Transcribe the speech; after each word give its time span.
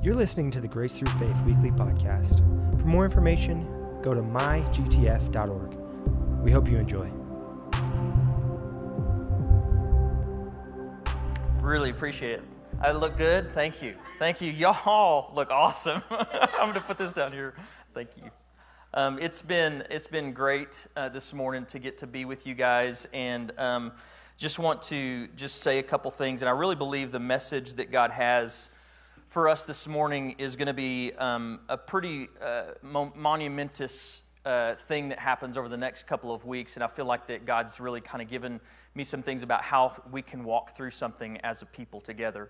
You're 0.00 0.14
listening 0.14 0.52
to 0.52 0.60
the 0.60 0.68
Grace 0.68 0.94
Through 0.94 1.10
Faith 1.18 1.40
Weekly 1.42 1.72
Podcast. 1.72 2.38
For 2.78 2.86
more 2.86 3.04
information, 3.04 3.66
go 4.00 4.14
to 4.14 4.20
mygtf.org. 4.20 5.74
We 6.40 6.52
hope 6.52 6.68
you 6.68 6.78
enjoy. 6.78 7.10
Really 11.60 11.90
appreciate 11.90 12.34
it. 12.34 12.44
I 12.80 12.92
look 12.92 13.16
good. 13.16 13.52
Thank 13.52 13.82
you. 13.82 13.96
Thank 14.20 14.40
you. 14.40 14.52
Y'all 14.52 15.34
look 15.34 15.50
awesome. 15.50 16.00
I'm 16.10 16.70
going 16.70 16.74
to 16.74 16.80
put 16.80 16.96
this 16.96 17.12
down 17.12 17.32
here. 17.32 17.54
Thank 17.92 18.16
you. 18.18 18.30
Um, 18.94 19.18
it's 19.18 19.42
been 19.42 19.82
it's 19.90 20.06
been 20.06 20.32
great 20.32 20.86
uh, 20.96 21.08
this 21.08 21.34
morning 21.34 21.66
to 21.66 21.80
get 21.80 21.98
to 21.98 22.06
be 22.06 22.24
with 22.24 22.46
you 22.46 22.54
guys, 22.54 23.08
and 23.12 23.52
um, 23.58 23.90
just 24.36 24.60
want 24.60 24.80
to 24.82 25.26
just 25.34 25.60
say 25.60 25.80
a 25.80 25.82
couple 25.82 26.12
things. 26.12 26.40
And 26.40 26.48
I 26.48 26.52
really 26.52 26.76
believe 26.76 27.10
the 27.10 27.18
message 27.18 27.74
that 27.74 27.90
God 27.90 28.12
has 28.12 28.70
for 29.28 29.48
us 29.48 29.64
this 29.64 29.86
morning 29.86 30.34
is 30.38 30.56
going 30.56 30.68
to 30.68 30.74
be 30.74 31.12
um, 31.18 31.60
a 31.68 31.76
pretty 31.76 32.28
uh, 32.42 32.62
mo- 32.82 33.12
monumentous 33.14 34.22
uh, 34.44 34.74
thing 34.74 35.10
that 35.10 35.18
happens 35.18 35.58
over 35.58 35.68
the 35.68 35.76
next 35.76 36.06
couple 36.06 36.32
of 36.32 36.46
weeks. 36.46 36.76
And 36.76 36.82
I 36.82 36.86
feel 36.86 37.04
like 37.04 37.26
that 37.26 37.44
God's 37.44 37.78
really 37.78 38.00
kind 38.00 38.22
of 38.22 38.28
given 38.28 38.58
me 38.94 39.04
some 39.04 39.22
things 39.22 39.42
about 39.42 39.62
how 39.62 39.92
we 40.10 40.22
can 40.22 40.44
walk 40.44 40.74
through 40.74 40.92
something 40.92 41.38
as 41.42 41.60
a 41.60 41.66
people 41.66 42.00
together. 42.00 42.48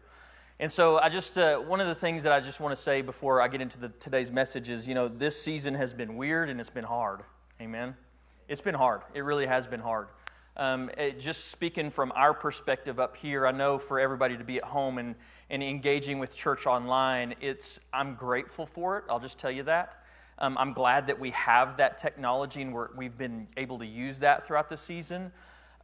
And 0.60 0.70
so, 0.70 0.98
I 0.98 1.08
just, 1.08 1.36
uh, 1.36 1.58
one 1.58 1.80
of 1.80 1.88
the 1.88 1.94
things 1.94 2.22
that 2.22 2.32
I 2.32 2.40
just 2.40 2.60
want 2.60 2.74
to 2.74 2.80
say 2.80 3.02
before 3.02 3.40
I 3.40 3.48
get 3.48 3.60
into 3.60 3.78
the, 3.78 3.88
today's 3.88 4.30
message 4.30 4.70
is, 4.70 4.88
you 4.88 4.94
know, 4.94 5.08
this 5.08 5.40
season 5.40 5.74
has 5.74 5.92
been 5.92 6.16
weird 6.16 6.48
and 6.48 6.58
it's 6.60 6.70
been 6.70 6.84
hard. 6.84 7.20
Amen? 7.60 7.96
It's 8.48 8.60
been 8.60 8.74
hard. 8.74 9.02
It 9.14 9.24
really 9.24 9.46
has 9.46 9.66
been 9.66 9.80
hard. 9.80 10.08
Um, 10.58 10.90
it, 10.98 11.20
just 11.20 11.48
speaking 11.48 11.90
from 11.90 12.12
our 12.14 12.34
perspective 12.34 12.98
up 12.98 13.16
here, 13.16 13.46
I 13.46 13.52
know 13.52 13.78
for 13.78 14.00
everybody 14.00 14.36
to 14.36 14.44
be 14.44 14.58
at 14.58 14.64
home 14.64 14.98
and, 14.98 15.14
and 15.50 15.62
engaging 15.62 16.18
with 16.18 16.36
church 16.36 16.66
online, 16.66 17.34
it's, 17.40 17.80
I'm 17.92 18.14
grateful 18.14 18.66
for 18.66 18.98
it. 18.98 19.04
I'll 19.08 19.20
just 19.20 19.38
tell 19.38 19.50
you 19.50 19.62
that. 19.64 20.02
Um, 20.38 20.56
I'm 20.58 20.72
glad 20.72 21.06
that 21.08 21.18
we 21.18 21.30
have 21.30 21.76
that 21.78 21.98
technology 21.98 22.62
and 22.62 22.74
we 22.96 23.04
have 23.04 23.18
been 23.18 23.48
able 23.56 23.78
to 23.78 23.86
use 23.86 24.18
that 24.20 24.46
throughout 24.46 24.68
the 24.68 24.76
season 24.76 25.32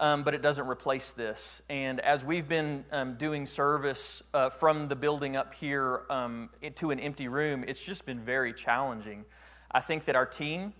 um, 0.00 0.22
but 0.22 0.34
it 0.34 0.42
doesn't 0.42 0.66
replace 0.66 1.12
this. 1.12 1.62
And 1.68 2.00
as 2.00 2.24
we've 2.24 2.48
been 2.48 2.84
um, 2.90 3.14
doing 3.14 3.46
service 3.46 4.22
uh, 4.32 4.50
from 4.50 4.88
the 4.88 4.96
building 4.96 5.36
up 5.36 5.54
here 5.54 6.02
um, 6.10 6.50
to 6.76 6.90
an 6.90 7.00
empty 7.00 7.28
room, 7.28 7.64
it's 7.66 7.84
just 7.84 8.04
been 8.04 8.20
very 8.20 8.52
challenging. 8.52 9.24
I 9.70 9.80
think 9.80 10.04
that 10.06 10.16
our 10.16 10.26
team 10.26 10.74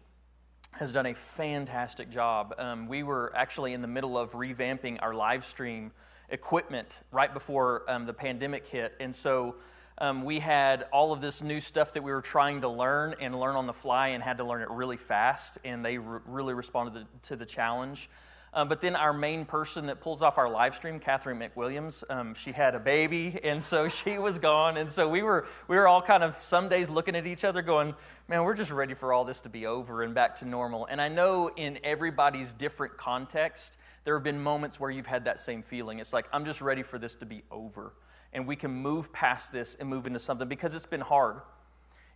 has 0.79 0.93
done 0.93 1.07
a 1.07 1.15
fantastic 1.15 2.11
job. 2.11 2.55
Um, 2.59 2.89
we 2.89 3.03
were 3.03 3.33
actually 3.37 3.75
in 3.75 3.83
the 3.83 3.89
middle 3.89 4.19
of 4.19 4.33
revamping 4.33 4.99
our 5.01 5.15
live 5.15 5.45
stream 5.45 5.93
equipment 6.29 7.01
right 7.13 7.33
before 7.33 7.85
um, 7.89 8.07
the 8.07 8.13
pandemic 8.13 8.67
hit. 8.67 8.95
And 8.99 9.15
so 9.15 9.55
um, 9.99 10.25
we 10.25 10.41
had 10.41 10.87
all 10.93 11.13
of 11.13 11.21
this 11.21 11.43
new 11.43 11.61
stuff 11.61 11.93
that 11.93 12.03
we 12.03 12.11
were 12.11 12.21
trying 12.21 12.63
to 12.63 12.69
learn 12.69 13.15
and 13.21 13.39
learn 13.39 13.55
on 13.55 13.67
the 13.67 13.73
fly 13.73 14.09
and 14.09 14.23
had 14.23 14.39
to 14.39 14.45
learn 14.45 14.63
it 14.63 14.71
really 14.71 14.97
fast. 14.97 15.59
And 15.65 15.85
they 15.85 15.99
re- 15.99 16.21
really 16.27 16.55
responded 16.55 17.07
to 17.23 17.37
the 17.37 17.47
challenge. 17.47 18.11
Um, 18.55 18.69
but 18.69 18.81
then 18.81 18.95
our 18.95 19.13
main 19.13 19.45
person 19.45 19.87
that 19.87 20.01
pulls 20.01 20.23
off 20.23 20.39
our 20.39 20.49
live 20.49 20.77
stream, 20.77 21.01
Catherine 21.01 21.41
McWilliams, 21.41 22.05
um, 22.09 22.35
she 22.35 22.53
had 22.53 22.77
a 22.77 22.79
baby, 22.79 23.39
and 23.45 23.61
so 23.61 23.89
she 23.89 24.19
was 24.19 24.39
gone. 24.39 24.77
And 24.77 24.91
so 24.91 25.09
we 25.09 25.23
were, 25.23 25.47
we 25.67 25.77
were 25.77 25.89
all 25.89 26.01
kind 26.01 26.23
of 26.23 26.35
some 26.35 26.69
days 26.69 26.89
looking 26.89 27.17
at 27.17 27.27
each 27.27 27.45
other 27.45 27.63
going, 27.63 27.95
man, 28.29 28.45
we're 28.45 28.55
just 28.55 28.71
ready 28.71 28.95
for 28.95 29.13
all 29.13 29.25
this 29.25 29.41
to 29.43 29.49
be 29.49 29.67
over 29.67 30.03
and 30.03 30.15
back 30.15 30.37
to 30.37 30.45
normal. 30.47 30.87
And 30.87 31.01
I 31.01 31.09
know 31.09 31.51
in 31.57 31.81
everybody's 31.83 32.53
different 32.53 32.97
context, 32.97 33.77
there 34.05 34.15
have 34.15 34.23
been 34.23 34.41
moments 34.41 34.79
where 34.79 34.91
you've 34.91 35.07
had 35.07 35.25
that 35.25 35.41
same 35.41 35.63
feeling. 35.63 35.99
It's 35.99 36.13
like, 36.13 36.27
I'm 36.33 36.45
just 36.45 36.63
ready 36.63 36.85
for 36.85 36.99
this 36.99 37.17
to 37.17 37.27
be 37.27 37.43
over. 37.51 37.93
And 38.33 38.47
we 38.47 38.55
can 38.55 38.71
move 38.71 39.13
past 39.13 39.53
this 39.53 39.75
and 39.75 39.89
move 39.89 40.07
into 40.07 40.19
something 40.21 40.49
because 40.49 40.75
it's 40.75 40.87
been 40.87 41.01
hard. 41.01 41.41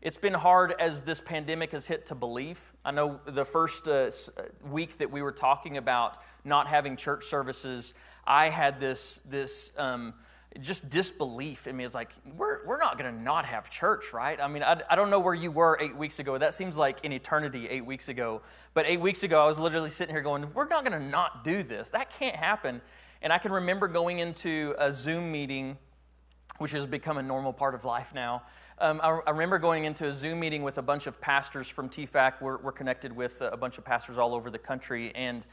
It's 0.00 0.16
been 0.16 0.34
hard 0.34 0.74
as 0.78 1.02
this 1.02 1.20
pandemic 1.20 1.72
has 1.72 1.86
hit 1.86 2.06
to 2.06 2.14
believe. 2.14 2.72
I 2.84 2.92
know 2.92 3.18
the 3.24 3.44
first 3.44 3.88
uh, 3.88 4.10
uh, 4.36 4.42
week 4.70 4.96
that 4.98 5.10
we 5.10 5.22
were 5.22 5.32
talking 5.32 5.76
about 5.76 6.22
not 6.44 6.68
having 6.68 6.96
church 6.96 7.24
services, 7.24 7.94
I 8.24 8.48
had 8.48 8.78
this, 8.78 9.20
this 9.28 9.72
um, 9.76 10.14
just 10.60 10.88
disbelief 10.88 11.66
in 11.66 11.76
me. 11.76 11.84
It's 11.84 11.96
like, 11.96 12.12
we're, 12.36 12.64
we're 12.64 12.78
not 12.78 12.96
going 12.96 13.12
to 13.12 13.20
not 13.20 13.44
have 13.46 13.70
church, 13.70 14.12
right? 14.12 14.40
I 14.40 14.46
mean, 14.46 14.62
I, 14.62 14.80
I 14.88 14.94
don't 14.94 15.10
know 15.10 15.18
where 15.18 15.34
you 15.34 15.50
were 15.50 15.76
eight 15.80 15.96
weeks 15.96 16.20
ago. 16.20 16.38
That 16.38 16.54
seems 16.54 16.78
like 16.78 17.04
an 17.04 17.12
eternity 17.12 17.68
eight 17.68 17.84
weeks 17.84 18.08
ago. 18.08 18.42
But 18.74 18.86
eight 18.86 19.00
weeks 19.00 19.24
ago, 19.24 19.42
I 19.42 19.46
was 19.46 19.58
literally 19.58 19.90
sitting 19.90 20.14
here 20.14 20.22
going, 20.22 20.46
we're 20.54 20.68
not 20.68 20.84
going 20.84 20.96
to 21.00 21.04
not 21.04 21.42
do 21.42 21.64
this. 21.64 21.90
That 21.90 22.10
can't 22.10 22.36
happen. 22.36 22.82
And 23.20 23.32
I 23.32 23.38
can 23.38 23.50
remember 23.50 23.88
going 23.88 24.20
into 24.20 24.76
a 24.78 24.92
Zoom 24.92 25.32
meeting, 25.32 25.76
which 26.58 26.70
has 26.70 26.86
become 26.86 27.18
a 27.18 27.22
normal 27.22 27.52
part 27.52 27.74
of 27.74 27.84
life 27.84 28.14
now 28.14 28.44
um, 28.80 29.00
I, 29.02 29.20
I, 29.26 29.30
remember 29.30 29.58
going 29.58 29.84
into 29.84 30.06
a 30.06 30.12
Zoom 30.12 30.40
meeting 30.40 30.62
with 30.62 30.78
a 30.78 30.82
bunch 30.82 31.06
of 31.06 31.20
pastors 31.20 31.68
from 31.68 31.88
TFAC. 31.88 32.40
We're, 32.40 32.58
we're 32.58 32.72
connected 32.72 33.14
with 33.14 33.40
a 33.40 33.56
bunch 33.56 33.78
of 33.78 33.84
pastors 33.84 34.18
all 34.18 34.34
over 34.34 34.50
the 34.50 34.58
country. 34.58 35.12
And, 35.14 35.44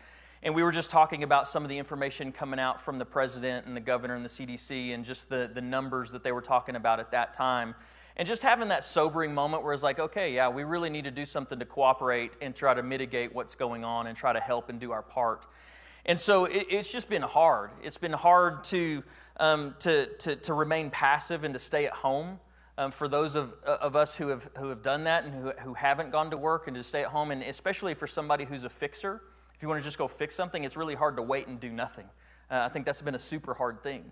and 0.43 0.53
we 0.53 0.61
were 0.61 0.71
just 0.71 0.91
talking 0.91 1.23
about 1.23 1.47
some 1.47 1.63
of 1.63 1.69
the 1.69 1.77
information 1.77 2.31
coming 2.31 2.59
out 2.59 2.79
from 2.79 2.99
the 2.99 3.05
president 3.05 3.65
and 3.65 3.75
the 3.75 3.81
governor 3.81 4.15
and 4.15 4.23
the 4.23 4.29
CDC 4.29 4.93
and 4.93 5.03
just 5.03 5.29
the, 5.29 5.49
the 5.51 5.61
numbers 5.61 6.11
that 6.11 6.23
they 6.23 6.31
were 6.31 6.41
talking 6.41 6.75
about 6.75 6.99
at 6.99 7.11
that 7.11 7.33
time. 7.33 7.73
And 8.17 8.27
just 8.27 8.43
having 8.43 8.69
that 8.69 8.83
sobering 8.83 9.33
moment 9.33 9.63
where 9.63 9.73
it's 9.73 9.83
like, 9.83 9.99
okay, 9.99 10.33
yeah, 10.33 10.47
we 10.47 10.63
really 10.63 10.89
need 10.89 11.05
to 11.05 11.11
do 11.11 11.25
something 11.25 11.57
to 11.57 11.65
cooperate 11.65 12.33
and 12.41 12.55
try 12.55 12.73
to 12.73 12.83
mitigate 12.83 13.33
what's 13.33 13.55
going 13.55 13.83
on 13.83 14.07
and 14.07 14.15
try 14.15 14.33
to 14.33 14.39
help 14.39 14.69
and 14.69 14.79
do 14.79 14.91
our 14.91 15.01
part. 15.01 15.47
And 16.05 16.19
so 16.19 16.45
it, 16.45 16.67
it's 16.69 16.91
just 16.91 17.09
been 17.09 17.23
hard. 17.23 17.71
It's 17.83 17.97
been 17.97 18.13
hard 18.13 18.63
to, 18.65 19.03
um, 19.37 19.75
to, 19.79 20.05
to, 20.17 20.35
to 20.35 20.53
remain 20.53 20.91
passive 20.91 21.43
and 21.43 21.53
to 21.53 21.59
stay 21.59 21.87
at 21.87 21.93
home 21.93 22.39
um, 22.77 22.91
for 22.91 23.07
those 23.07 23.35
of, 23.35 23.53
of 23.63 23.95
us 23.95 24.15
who 24.15 24.27
have, 24.27 24.49
who 24.57 24.69
have 24.69 24.81
done 24.81 25.05
that 25.05 25.23
and 25.23 25.33
who, 25.33 25.51
who 25.63 25.73
haven't 25.73 26.11
gone 26.11 26.29
to 26.31 26.37
work 26.37 26.67
and 26.67 26.75
to 26.75 26.83
stay 26.83 27.01
at 27.01 27.07
home, 27.07 27.31
and 27.31 27.41
especially 27.43 27.93
for 27.93 28.07
somebody 28.07 28.45
who's 28.45 28.63
a 28.63 28.69
fixer, 28.69 29.21
if 29.55 29.61
you 29.61 29.69
want 29.69 29.79
to 29.79 29.83
just 29.83 29.97
go 29.97 30.07
fix 30.07 30.35
something, 30.35 30.63
it's 30.63 30.75
really 30.75 30.95
hard 30.95 31.15
to 31.15 31.21
wait 31.21 31.47
and 31.47 31.59
do 31.59 31.71
nothing. 31.71 32.05
Uh, 32.51 32.63
I 32.65 32.69
think 32.69 32.85
that's 32.85 33.01
been 33.01 33.15
a 33.15 33.19
super 33.19 33.53
hard 33.53 33.81
thing. 33.81 34.11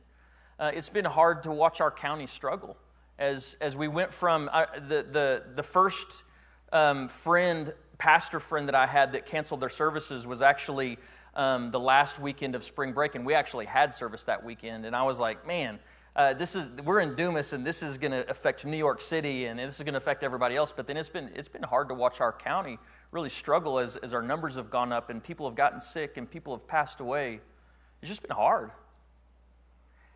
Uh, 0.60 0.72
it's 0.74 0.90
been 0.90 1.06
hard 1.06 1.44
to 1.44 1.52
watch 1.52 1.82
our 1.82 1.92
county 1.92 2.28
struggle 2.28 2.78
as, 3.20 3.58
as 3.60 3.76
we 3.76 3.88
went 3.88 4.14
from 4.14 4.50
uh, 4.52 4.66
the, 4.76 5.04
the, 5.04 5.44
the 5.56 5.64
first 5.64 6.24
um, 6.72 7.08
friend, 7.08 7.74
pastor 7.98 8.40
friend 8.40 8.68
that 8.68 8.76
I 8.76 8.88
had 8.88 9.12
that 9.12 9.26
canceled 9.26 9.62
their 9.62 9.70
services 9.70 10.26
was 10.26 10.42
actually 10.42 10.98
um, 11.36 11.72
the 11.72 11.80
last 11.80 12.20
weekend 12.20 12.56
of 12.56 12.64
spring 12.64 12.94
break, 12.94 13.16
and 13.16 13.26
we 13.26 13.34
actually 13.34 13.66
had 13.66 13.94
service 13.94 14.24
that 14.26 14.44
weekend. 14.44 14.86
And 14.86 14.96
I 14.96 15.04
was 15.04 15.20
like, 15.20 15.46
man, 15.46 15.80
uh, 16.16 16.34
this 16.34 16.56
is 16.56 16.70
we're 16.84 17.00
in 17.00 17.16
Dumas, 17.16 17.54
and 17.54 17.66
this 17.66 17.82
is 17.82 17.98
going 17.98 18.12
to 18.12 18.30
affect 18.30 18.66
New 18.66 18.78
York 18.78 19.02
City, 19.02 19.46
and 19.46 19.58
this 19.60 19.76
is 19.78 19.82
going 19.82 19.94
to 19.94 19.98
affect 19.98 20.24
everybody 20.24 20.56
else. 20.56 20.72
But 20.76 20.86
then 20.86 20.96
it's 20.98 21.10
been 21.10 21.32
it's 21.36 21.48
been 21.48 21.64
hard 21.64 21.90
to 21.90 21.96
watch 21.96 22.22
our 22.22 22.32
county 22.32 22.78
really 23.12 23.30
struggle 23.30 23.80
as 23.80 23.96
as 23.96 24.14
our 24.14 24.22
numbers 24.22 24.56
have 24.56 24.70
gone 24.70 24.92
up, 24.92 25.10
and 25.10 25.24
people 25.24 25.48
have 25.48 25.56
gotten 25.56 25.80
sick, 25.80 26.18
and 26.18 26.30
people 26.30 26.56
have 26.56 26.68
passed 26.68 27.00
away. 27.00 27.40
It's 28.02 28.10
just 28.10 28.22
been 28.22 28.36
hard. 28.36 28.72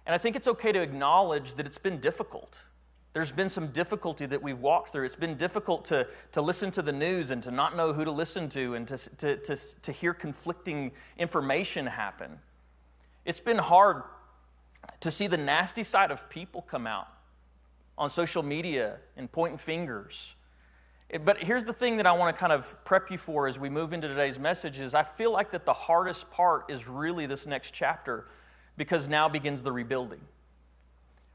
And 0.05 0.13
I 0.13 0.17
think 0.17 0.35
it's 0.35 0.47
okay 0.47 0.71
to 0.71 0.79
acknowledge 0.79 1.55
that 1.55 1.65
it's 1.65 1.77
been 1.77 1.99
difficult. 1.99 2.63
There's 3.13 3.31
been 3.31 3.49
some 3.49 3.67
difficulty 3.67 4.25
that 4.27 4.41
we've 4.41 4.59
walked 4.59 4.89
through. 4.89 5.03
It's 5.03 5.15
been 5.15 5.35
difficult 5.35 5.85
to, 5.85 6.07
to 6.33 6.41
listen 6.41 6.69
to 6.71 6.81
the 6.81 6.93
news 6.93 7.31
and 7.31 7.41
to 7.43 7.51
not 7.51 7.75
know 7.75 7.91
who 7.91 8.05
to 8.05 8.11
listen 8.11 8.47
to 8.49 8.75
and 8.75 8.87
to, 8.87 8.97
to, 8.97 9.37
to, 9.37 9.55
to 9.81 9.91
hear 9.91 10.13
conflicting 10.13 10.91
information 11.17 11.87
happen. 11.87 12.39
It's 13.25 13.39
been 13.39 13.57
hard 13.57 14.03
to 14.99 15.11
see 15.11 15.27
the 15.27 15.37
nasty 15.37 15.83
side 15.83 16.11
of 16.11 16.29
people 16.29 16.61
come 16.61 16.87
out 16.87 17.07
on 17.97 18.09
social 18.09 18.43
media 18.43 18.97
and 19.15 19.31
pointing 19.31 19.57
fingers. 19.57 20.35
But 21.23 21.37
here's 21.41 21.63
the 21.63 21.73
thing 21.73 21.97
that 21.97 22.05
I 22.05 22.11
want 22.11 22.35
to 22.35 22.39
kind 22.39 22.51
of 22.51 22.75
prep 22.83 23.09
you 23.09 23.17
for 23.17 23.47
as 23.47 23.57
we 23.57 23.69
move 23.69 23.93
into 23.93 24.07
today's 24.07 24.37
message 24.37 24.79
is 24.79 24.93
I 24.93 25.03
feel 25.03 25.31
like 25.31 25.51
that 25.51 25.65
the 25.65 25.73
hardest 25.73 26.29
part 26.31 26.69
is 26.69 26.87
really 26.87 27.25
this 27.25 27.47
next 27.47 27.71
chapter 27.71 28.27
because 28.75 29.07
now 29.07 29.29
begins 29.29 29.63
the 29.63 29.71
rebuilding. 29.71 30.21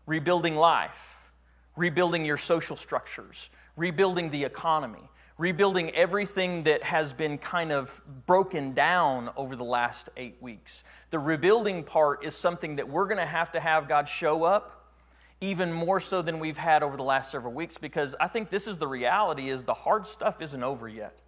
Rebuilding 0.06 0.56
life, 0.56 1.30
rebuilding 1.76 2.24
your 2.24 2.36
social 2.36 2.76
structures, 2.76 3.48
rebuilding 3.76 4.30
the 4.30 4.44
economy, 4.44 5.08
rebuilding 5.42 5.90
everything 5.90 6.62
that 6.62 6.84
has 6.84 7.12
been 7.12 7.36
kind 7.36 7.72
of 7.72 8.00
broken 8.26 8.72
down 8.74 9.28
over 9.36 9.56
the 9.56 9.64
last 9.64 10.08
eight 10.16 10.36
weeks. 10.40 10.84
The 11.10 11.18
rebuilding 11.18 11.82
part 11.82 12.24
is 12.24 12.36
something 12.36 12.76
that 12.76 12.88
we're 12.88 13.06
going 13.06 13.18
to 13.18 13.26
have 13.26 13.50
to 13.50 13.58
have 13.58 13.88
God 13.88 14.08
show 14.08 14.44
up 14.44 14.94
even 15.40 15.72
more 15.72 15.98
so 15.98 16.22
than 16.22 16.38
we've 16.38 16.56
had 16.56 16.84
over 16.84 16.96
the 16.96 17.02
last 17.02 17.32
several 17.32 17.52
weeks 17.52 17.76
because 17.76 18.14
I 18.20 18.28
think 18.28 18.50
this 18.50 18.68
is 18.68 18.78
the 18.78 18.86
reality 18.86 19.48
is 19.48 19.64
the 19.64 19.74
hard 19.74 20.06
stuff 20.06 20.40
isn't 20.40 20.62
over 20.62 20.88
yet. 20.88 21.18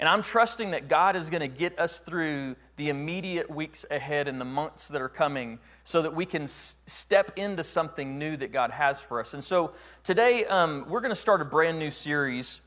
And 0.00 0.08
I'm 0.08 0.22
trusting 0.22 0.72
that 0.72 0.88
God 0.88 1.14
is 1.14 1.30
going 1.30 1.40
to 1.40 1.46
get 1.46 1.78
us 1.78 2.00
through 2.00 2.56
the 2.74 2.88
immediate 2.88 3.48
weeks 3.48 3.86
ahead 3.88 4.26
and 4.26 4.40
the 4.40 4.44
months 4.44 4.88
that 4.88 5.00
are 5.00 5.08
coming 5.08 5.60
so 5.84 6.02
that 6.02 6.12
we 6.12 6.26
can 6.26 6.42
s- 6.42 6.78
step 6.86 7.30
into 7.36 7.62
something 7.62 8.18
new 8.18 8.36
that 8.36 8.50
God 8.50 8.72
has 8.72 9.00
for 9.00 9.20
us. 9.20 9.32
And 9.32 9.44
so 9.44 9.74
today 10.02 10.44
um, 10.46 10.86
we're 10.88 11.00
going 11.00 11.12
to 11.12 11.16
start 11.16 11.40
a 11.40 11.44
brand 11.44 11.78
new 11.78 11.92
series 11.92 12.62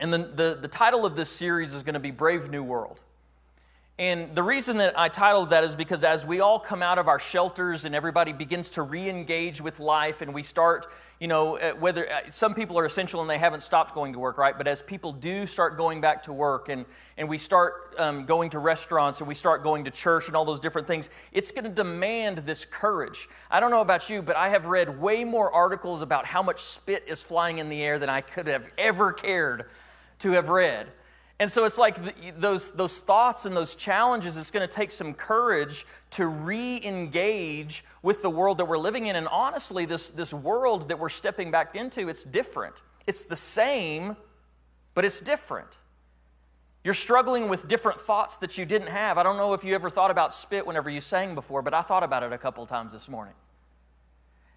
and 0.00 0.12
the, 0.12 0.18
the, 0.18 0.58
the 0.60 0.68
title 0.68 1.04
of 1.06 1.14
this 1.14 1.28
series 1.28 1.74
is 1.74 1.82
going 1.82 1.94
to 1.94 2.00
be 2.00 2.10
Brave 2.10 2.50
New 2.50 2.62
World. 2.62 3.00
And 4.00 4.34
the 4.34 4.42
reason 4.42 4.78
that 4.78 4.98
I 4.98 5.08
titled 5.08 5.50
that 5.50 5.62
is 5.62 5.74
because 5.74 6.04
as 6.04 6.24
we 6.24 6.40
all 6.40 6.58
come 6.58 6.82
out 6.82 6.98
of 6.98 7.06
our 7.06 7.18
shelters 7.18 7.84
and 7.84 7.94
everybody 7.94 8.32
begins 8.32 8.70
to 8.70 8.82
re 8.82 9.10
engage 9.10 9.60
with 9.60 9.78
life 9.78 10.22
and 10.22 10.32
we 10.32 10.42
start, 10.42 10.86
you 11.18 11.28
know, 11.28 11.58
uh, 11.58 11.72
whether 11.72 12.10
uh, 12.10 12.20
some 12.30 12.54
people 12.54 12.78
are 12.78 12.86
essential 12.86 13.20
and 13.20 13.28
they 13.28 13.36
haven't 13.36 13.62
stopped 13.62 13.94
going 13.94 14.14
to 14.14 14.18
work, 14.18 14.38
right? 14.38 14.56
But 14.56 14.66
as 14.66 14.80
people 14.80 15.12
do 15.12 15.44
start 15.44 15.76
going 15.76 16.00
back 16.00 16.22
to 16.22 16.32
work 16.32 16.70
and, 16.70 16.86
and 17.18 17.28
we 17.28 17.36
start 17.36 17.94
um, 17.98 18.24
going 18.24 18.48
to 18.50 18.58
restaurants 18.58 19.20
and 19.20 19.28
we 19.28 19.34
start 19.34 19.62
going 19.62 19.84
to 19.84 19.90
church 19.90 20.28
and 20.28 20.34
all 20.34 20.46
those 20.46 20.60
different 20.60 20.86
things, 20.88 21.10
it's 21.32 21.50
going 21.50 21.64
to 21.64 21.70
demand 21.70 22.38
this 22.38 22.64
courage. 22.64 23.28
I 23.50 23.60
don't 23.60 23.70
know 23.70 23.82
about 23.82 24.08
you, 24.08 24.22
but 24.22 24.34
I 24.34 24.48
have 24.48 24.64
read 24.64 24.98
way 24.98 25.24
more 25.24 25.52
articles 25.52 26.00
about 26.00 26.24
how 26.24 26.42
much 26.42 26.62
spit 26.62 27.04
is 27.06 27.22
flying 27.22 27.58
in 27.58 27.68
the 27.68 27.82
air 27.82 27.98
than 27.98 28.08
I 28.08 28.22
could 28.22 28.46
have 28.46 28.66
ever 28.78 29.12
cared 29.12 29.66
to 30.20 30.32
have 30.32 30.48
read. 30.48 30.86
And 31.40 31.50
so 31.50 31.64
it's 31.64 31.78
like 31.78 31.96
the, 32.04 32.12
those, 32.36 32.70
those 32.72 33.00
thoughts 33.00 33.46
and 33.46 33.56
those 33.56 33.74
challenges, 33.74 34.36
it's 34.36 34.50
going 34.50 34.66
to 34.66 34.72
take 34.72 34.90
some 34.90 35.14
courage 35.14 35.86
to 36.10 36.26
re 36.26 36.80
engage 36.84 37.82
with 38.02 38.20
the 38.20 38.28
world 38.28 38.58
that 38.58 38.66
we're 38.66 38.78
living 38.78 39.06
in. 39.06 39.16
And 39.16 39.26
honestly, 39.26 39.86
this, 39.86 40.10
this 40.10 40.34
world 40.34 40.88
that 40.88 40.98
we're 40.98 41.08
stepping 41.08 41.50
back 41.50 41.74
into, 41.74 42.10
it's 42.10 42.24
different. 42.24 42.82
It's 43.06 43.24
the 43.24 43.36
same, 43.36 44.16
but 44.94 45.06
it's 45.06 45.20
different. 45.20 45.78
You're 46.84 46.94
struggling 46.94 47.48
with 47.48 47.68
different 47.68 47.98
thoughts 47.98 48.36
that 48.38 48.58
you 48.58 48.66
didn't 48.66 48.88
have. 48.88 49.16
I 49.16 49.22
don't 49.22 49.38
know 49.38 49.54
if 49.54 49.64
you 49.64 49.74
ever 49.74 49.88
thought 49.88 50.10
about 50.10 50.34
spit 50.34 50.66
whenever 50.66 50.90
you 50.90 51.00
sang 51.00 51.34
before, 51.34 51.62
but 51.62 51.72
I 51.72 51.80
thought 51.80 52.02
about 52.02 52.22
it 52.22 52.32
a 52.32 52.38
couple 52.38 52.64
times 52.66 52.92
this 52.92 53.08
morning. 53.08 53.34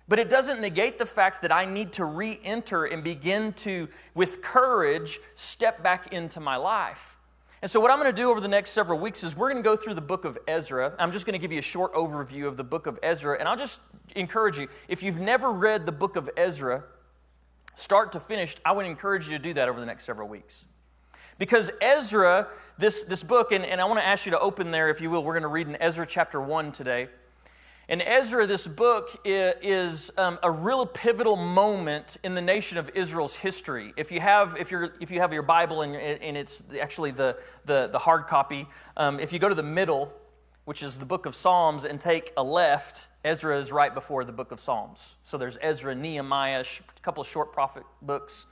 But 0.07 0.19
it 0.19 0.29
doesn't 0.29 0.59
negate 0.59 0.97
the 0.97 1.05
fact 1.05 1.41
that 1.41 1.51
I 1.51 1.65
need 1.65 1.93
to 1.93 2.05
re 2.05 2.39
enter 2.43 2.85
and 2.85 3.03
begin 3.03 3.53
to, 3.53 3.87
with 4.13 4.41
courage, 4.41 5.19
step 5.35 5.81
back 5.81 6.11
into 6.11 6.39
my 6.39 6.57
life. 6.57 7.17
And 7.61 7.71
so, 7.71 7.79
what 7.79 7.91
I'm 7.91 7.99
going 7.99 8.13
to 8.13 8.21
do 8.21 8.29
over 8.29 8.41
the 8.41 8.49
next 8.49 8.71
several 8.71 8.99
weeks 8.99 9.23
is 9.23 9.37
we're 9.37 9.49
going 9.49 9.63
to 9.63 9.67
go 9.67 9.77
through 9.77 9.93
the 9.93 10.01
book 10.01 10.25
of 10.25 10.37
Ezra. 10.49 10.93
I'm 10.99 11.13
just 11.13 11.25
going 11.25 11.33
to 11.33 11.39
give 11.39 11.53
you 11.53 11.59
a 11.59 11.63
short 11.63 11.93
overview 11.93 12.45
of 12.45 12.57
the 12.57 12.63
book 12.65 12.87
of 12.87 12.99
Ezra. 13.01 13.39
And 13.39 13.47
I'll 13.47 13.55
just 13.55 13.79
encourage 14.15 14.59
you 14.59 14.67
if 14.89 15.01
you've 15.01 15.19
never 15.19 15.51
read 15.51 15.85
the 15.85 15.93
book 15.93 16.17
of 16.17 16.29
Ezra, 16.35 16.83
start 17.73 18.11
to 18.11 18.19
finish, 18.19 18.57
I 18.65 18.73
would 18.73 18.85
encourage 18.85 19.27
you 19.27 19.37
to 19.37 19.41
do 19.41 19.53
that 19.53 19.69
over 19.69 19.79
the 19.79 19.85
next 19.85 20.03
several 20.03 20.27
weeks. 20.27 20.65
Because 21.37 21.71
Ezra, 21.81 22.47
this, 22.77 23.03
this 23.03 23.23
book, 23.23 23.53
and, 23.53 23.65
and 23.65 23.79
I 23.79 23.85
want 23.85 23.99
to 23.99 24.05
ask 24.05 24.25
you 24.25 24.31
to 24.31 24.39
open 24.39 24.71
there, 24.71 24.89
if 24.89 24.99
you 24.99 25.09
will, 25.09 25.23
we're 25.23 25.33
going 25.33 25.43
to 25.43 25.47
read 25.47 25.67
in 25.69 25.77
Ezra 25.81 26.05
chapter 26.05 26.41
1 26.41 26.73
today. 26.73 27.07
And 27.89 28.01
Ezra, 28.01 28.47
this 28.47 28.65
book 28.65 29.19
is 29.25 30.09
um, 30.17 30.39
a 30.41 30.49
real 30.49 30.85
pivotal 30.85 31.35
moment 31.35 32.17
in 32.23 32.33
the 32.33 32.41
nation 32.41 32.77
of 32.77 32.89
Israel's 32.95 33.35
history. 33.35 33.93
If 33.97 34.09
you 34.09 34.21
have, 34.21 34.55
if 34.57 34.71
you're, 34.71 34.93
if 35.01 35.11
you 35.11 35.19
have 35.19 35.33
your 35.33 35.43
Bible 35.43 35.81
and, 35.81 35.93
and 35.95 36.37
it's 36.37 36.63
actually 36.81 37.11
the, 37.11 37.37
the, 37.65 37.89
the 37.91 37.99
hard 37.99 38.27
copy, 38.27 38.67
um, 38.95 39.19
if 39.19 39.33
you 39.33 39.39
go 39.39 39.49
to 39.49 39.55
the 39.55 39.63
middle, 39.63 40.13
which 40.63 40.81
is 40.81 40.97
the 40.97 41.05
book 41.05 41.25
of 41.25 41.35
Psalms, 41.35 41.83
and 41.83 41.99
take 41.99 42.31
a 42.37 42.43
left, 42.43 43.09
Ezra 43.25 43.59
is 43.59 43.73
right 43.73 43.93
before 43.93 44.23
the 44.23 44.31
book 44.31 44.53
of 44.53 44.61
Psalms. 44.61 45.15
So 45.23 45.37
there's 45.37 45.57
Ezra, 45.61 45.93
Nehemiah, 45.93 46.61
a 46.63 47.01
couple 47.01 47.19
of 47.19 47.27
short 47.27 47.51
prophet 47.51 47.83
books, 48.01 48.45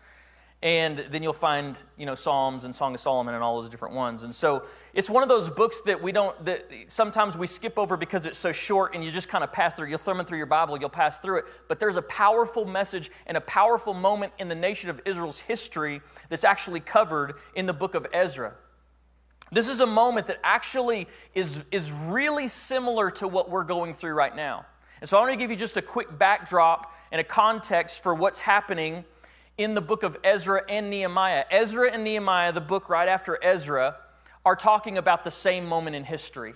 and 0.63 0.99
then 0.99 1.23
you'll 1.23 1.33
find 1.33 1.81
you 1.97 2.05
know 2.05 2.13
psalms 2.13 2.65
and 2.65 2.75
song 2.75 2.93
of 2.93 2.99
solomon 2.99 3.33
and 3.33 3.43
all 3.43 3.59
those 3.59 3.69
different 3.69 3.95
ones. 3.95 4.23
And 4.23 4.33
so 4.33 4.63
it's 4.93 5.09
one 5.09 5.23
of 5.23 5.29
those 5.29 5.49
books 5.49 5.81
that 5.81 6.01
we 6.01 6.11
don't 6.11 6.45
that 6.45 6.67
sometimes 6.87 7.37
we 7.37 7.47
skip 7.47 7.79
over 7.79 7.97
because 7.97 8.25
it's 8.25 8.37
so 8.37 8.51
short 8.51 8.93
and 8.93 9.03
you 9.03 9.09
just 9.09 9.27
kind 9.27 9.43
of 9.43 9.51
pass 9.51 9.75
through 9.75 9.87
you'll 9.87 9.97
thumb 9.97 10.19
it 10.19 10.27
through 10.27 10.37
your 10.37 10.45
bible 10.45 10.77
you'll 10.77 10.89
pass 10.89 11.19
through 11.19 11.39
it. 11.39 11.45
But 11.67 11.79
there's 11.79 11.95
a 11.95 12.01
powerful 12.03 12.65
message 12.65 13.09
and 13.25 13.37
a 13.37 13.41
powerful 13.41 13.93
moment 13.93 14.33
in 14.37 14.47
the 14.47 14.55
nation 14.55 14.89
of 14.89 15.01
israel's 15.05 15.39
history 15.39 16.01
that's 16.29 16.43
actually 16.43 16.79
covered 16.79 17.33
in 17.55 17.65
the 17.65 17.73
book 17.73 17.95
of 17.95 18.05
ezra. 18.13 18.53
This 19.53 19.67
is 19.67 19.81
a 19.81 19.87
moment 19.87 20.27
that 20.27 20.39
actually 20.43 21.07
is, 21.35 21.61
is 21.71 21.91
really 21.91 22.47
similar 22.47 23.11
to 23.11 23.27
what 23.27 23.49
we're 23.49 23.65
going 23.65 23.93
through 23.93 24.13
right 24.13 24.33
now. 24.33 24.65
And 25.01 25.09
so 25.09 25.17
i 25.17 25.21
want 25.21 25.33
to 25.33 25.37
give 25.37 25.49
you 25.49 25.57
just 25.57 25.75
a 25.75 25.81
quick 25.81 26.19
backdrop 26.19 26.93
and 27.11 27.19
a 27.19 27.23
context 27.23 28.03
for 28.03 28.13
what's 28.13 28.39
happening 28.39 29.03
in 29.57 29.73
the 29.73 29.81
book 29.81 30.03
of 30.03 30.17
Ezra 30.23 30.63
and 30.69 30.89
Nehemiah. 30.89 31.45
Ezra 31.51 31.91
and 31.91 32.03
Nehemiah, 32.03 32.51
the 32.51 32.61
book 32.61 32.89
right 32.89 33.07
after 33.07 33.37
Ezra, 33.43 33.97
are 34.45 34.55
talking 34.55 34.97
about 34.97 35.23
the 35.23 35.31
same 35.31 35.65
moment 35.65 35.95
in 35.95 36.03
history. 36.03 36.53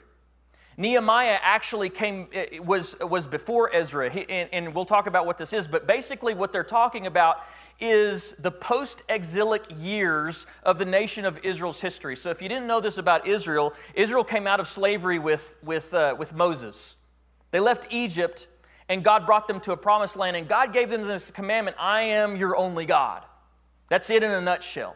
Nehemiah 0.77 1.39
actually 1.42 1.89
came 1.89 2.27
was 2.59 3.00
was 3.00 3.27
before 3.27 3.74
Ezra, 3.74 4.09
he, 4.09 4.30
and, 4.30 4.50
and, 4.51 4.75
we'll 4.75 4.83
talk 4.83 5.07
about 5.07 5.25
what 5.25 5.38
this 5.38 5.53
is. 5.53 5.68
But 5.68 5.88
basically, 5.88 6.33
what 6.33 6.51
they're 6.51 6.65
talking 6.65 7.07
about 7.07 7.38
is 7.80 8.33
the 8.33 8.51
post-exilic 8.51 9.63
years 9.77 10.45
of 10.63 10.77
the 10.77 10.86
nation 10.86 11.24
of 11.24 11.39
Israel's 11.44 11.80
history. 11.80 12.15
So, 12.18 12.30
if 12.30 12.41
you 12.41 12.50
didn't 12.50 12.68
know 12.68 12.81
this 12.81 12.98
about 12.98 13.25
Israel, 13.25 13.74
Israel 13.94 14.25
came 14.25 14.48
out 14.48 14.59
of 14.59 14.68
slavery 14.68 15.18
with 15.18 15.56
with 15.63 15.94
uh, 15.94 16.15
with 16.18 16.33
Moses. 16.33 16.98
They 17.51 17.62
left 17.62 17.88
Egypt 17.89 18.48
and 18.87 19.03
God 19.03 19.25
brought 19.25 19.47
them 19.47 19.59
to 19.61 19.71
a 19.71 19.77
promised 19.77 20.15
land, 20.15 20.37
and 20.37 20.47
God 20.47 20.71
gave 20.71 20.89
them 20.89 21.03
this 21.03 21.31
commandment 21.31 21.77
I 21.79 22.01
am 22.01 22.35
your 22.35 22.55
only 22.55 22.85
God. 22.85 23.23
That's 23.89 24.09
it 24.09 24.23
in 24.23 24.31
a 24.31 24.41
nutshell. 24.41 24.95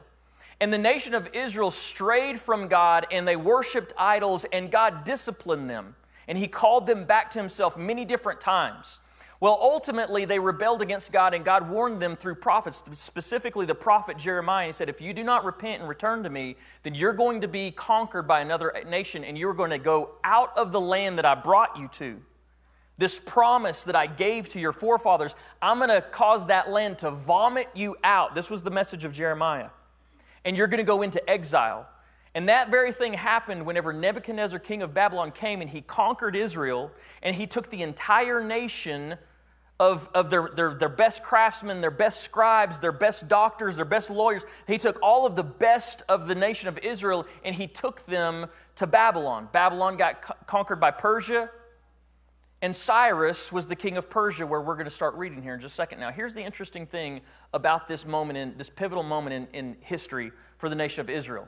And 0.61 0.73
the 0.73 0.77
nation 0.77 1.13
of 1.13 1.29
Israel 1.33 1.71
strayed 1.71 2.39
from 2.39 2.67
God 2.67 3.07
and 3.11 3.27
they 3.27 3.35
worshiped 3.35 3.93
idols, 3.97 4.45
and 4.51 4.71
God 4.71 5.03
disciplined 5.03 5.69
them. 5.69 5.95
And 6.27 6.37
He 6.37 6.47
called 6.47 6.85
them 6.85 7.05
back 7.05 7.31
to 7.31 7.39
Himself 7.39 7.77
many 7.77 8.05
different 8.05 8.41
times. 8.41 8.99
Well, 9.41 9.57
ultimately, 9.61 10.25
they 10.25 10.37
rebelled 10.37 10.81
against 10.81 11.13
God, 11.13 11.33
and 11.33 11.45
God 11.45 11.69
warned 11.69 12.01
them 12.01 12.17
through 12.17 12.35
prophets, 12.35 12.83
specifically 12.91 13.65
the 13.65 13.73
prophet 13.73 14.17
Jeremiah. 14.17 14.65
He 14.65 14.73
said, 14.73 14.89
If 14.89 14.99
you 14.99 15.13
do 15.13 15.23
not 15.23 15.45
repent 15.45 15.79
and 15.79 15.87
return 15.87 16.23
to 16.23 16.29
me, 16.29 16.57
then 16.83 16.93
you're 16.93 17.13
going 17.13 17.39
to 17.39 17.47
be 17.47 17.71
conquered 17.71 18.27
by 18.27 18.41
another 18.41 18.83
nation, 18.85 19.23
and 19.23 19.37
you're 19.37 19.53
going 19.53 19.69
to 19.69 19.77
go 19.77 20.15
out 20.25 20.55
of 20.57 20.73
the 20.73 20.81
land 20.81 21.17
that 21.19 21.25
I 21.25 21.35
brought 21.35 21.77
you 21.77 21.87
to 21.87 22.19
this 22.99 23.17
promise 23.17 23.83
that 23.85 23.95
I 23.95 24.07
gave 24.07 24.49
to 24.49 24.59
your 24.59 24.73
forefathers, 24.73 25.33
I'm 25.61 25.77
going 25.77 25.89
to 25.89 26.01
cause 26.01 26.47
that 26.47 26.69
land 26.69 26.99
to 26.99 27.11
vomit 27.11 27.67
you 27.73 27.95
out. 28.03 28.35
This 28.35 28.49
was 28.49 28.61
the 28.61 28.71
message 28.71 29.05
of 29.05 29.13
Jeremiah. 29.13 29.69
And 30.43 30.57
you're 30.57 30.67
going 30.67 30.79
to 30.79 30.83
go 30.83 31.01
into 31.01 31.27
exile. 31.29 31.87
And 32.35 32.49
that 32.49 32.69
very 32.69 32.91
thing 32.91 33.13
happened 33.13 33.65
whenever 33.65 33.93
Nebuchadnezzar, 33.93 34.59
king 34.59 34.81
of 34.81 34.93
Babylon, 34.93 35.31
came 35.31 35.61
and 35.61 35.69
he 35.69 35.81
conquered 35.81 36.35
Israel 36.35 36.91
and 37.23 37.35
he 37.35 37.47
took 37.47 37.69
the 37.69 37.81
entire 37.81 38.43
nation 38.43 39.15
of, 39.79 40.09
of 40.13 40.29
their, 40.29 40.49
their, 40.53 40.73
their 40.73 40.89
best 40.89 41.23
craftsmen, 41.23 41.79
their 41.79 41.89
best 41.89 42.21
scribes, 42.21 42.79
their 42.79 42.91
best 42.91 43.29
doctors, 43.29 43.77
their 43.77 43.85
best 43.85 44.09
lawyers. 44.09 44.45
He 44.67 44.77
took 44.77 44.99
all 45.01 45.25
of 45.25 45.37
the 45.37 45.43
best 45.43 46.03
of 46.09 46.27
the 46.27 46.35
nation 46.35 46.67
of 46.67 46.77
Israel 46.79 47.25
and 47.45 47.55
he 47.55 47.65
took 47.65 48.01
them 48.05 48.47
to 48.75 48.85
Babylon. 48.85 49.47
Babylon 49.53 49.95
got 49.95 50.21
co- 50.21 50.35
conquered 50.45 50.81
by 50.81 50.91
Persia. 50.91 51.49
And 52.61 52.75
Cyrus 52.75 53.53
was 53.53 53.67
the 53.67 53.75
king 53.75 53.97
of 53.97 54.09
Persia, 54.09 54.45
where 54.45 54.59
we're 54.59 54.75
going 54.75 54.85
to 54.85 54.91
start 54.91 55.15
reading 55.15 55.41
here 55.41 55.53
in 55.53 55.61
just 55.61 55.73
a 55.73 55.75
second. 55.75 55.99
Now, 55.99 56.11
here's 56.11 56.33
the 56.33 56.41
interesting 56.41 56.85
thing 56.85 57.21
about 57.53 57.87
this 57.87 58.05
moment, 58.05 58.37
in, 58.37 58.57
this 58.57 58.69
pivotal 58.69 59.03
moment 59.03 59.33
in, 59.33 59.47
in 59.53 59.77
history 59.79 60.31
for 60.57 60.67
the 60.67 60.75
nation 60.75 60.99
of 60.99 61.09
Israel. 61.09 61.47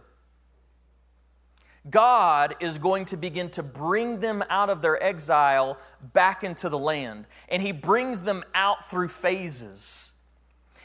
God 1.90 2.56
is 2.60 2.78
going 2.78 3.06
to 3.06 3.18
begin 3.18 3.50
to 3.52 3.64
bring 3.64 4.20
them 4.20 4.44
out 4.50 4.70
of 4.70 4.82
their 4.82 5.02
exile 5.04 5.78
back 6.14 6.44
into 6.44 6.70
the 6.70 6.78
land. 6.78 7.28
And 7.50 7.62
He 7.62 7.72
brings 7.72 8.22
them 8.22 8.44
out 8.54 8.90
through 8.90 9.10
phases. 9.10 10.14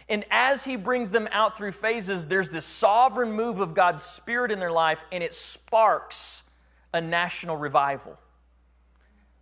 And 0.09 0.25
as 0.31 0.65
He 0.65 0.77
brings 0.77 1.11
them 1.11 1.29
out 1.31 1.57
through 1.57 1.73
phases, 1.73 2.27
there's 2.27 2.51
this 2.51 2.65
sovereign 2.65 3.31
move 3.31 3.61
of 3.61 3.75
God's 3.75 4.03
Spirit 4.03 4.51
in 4.51 4.59
their 4.59 4.73
life, 4.73 5.05
and 5.13 5.23
it 5.23 5.35
sparks 5.35 6.43
a 6.93 7.01
national 7.01 7.57
revival. 7.57 8.19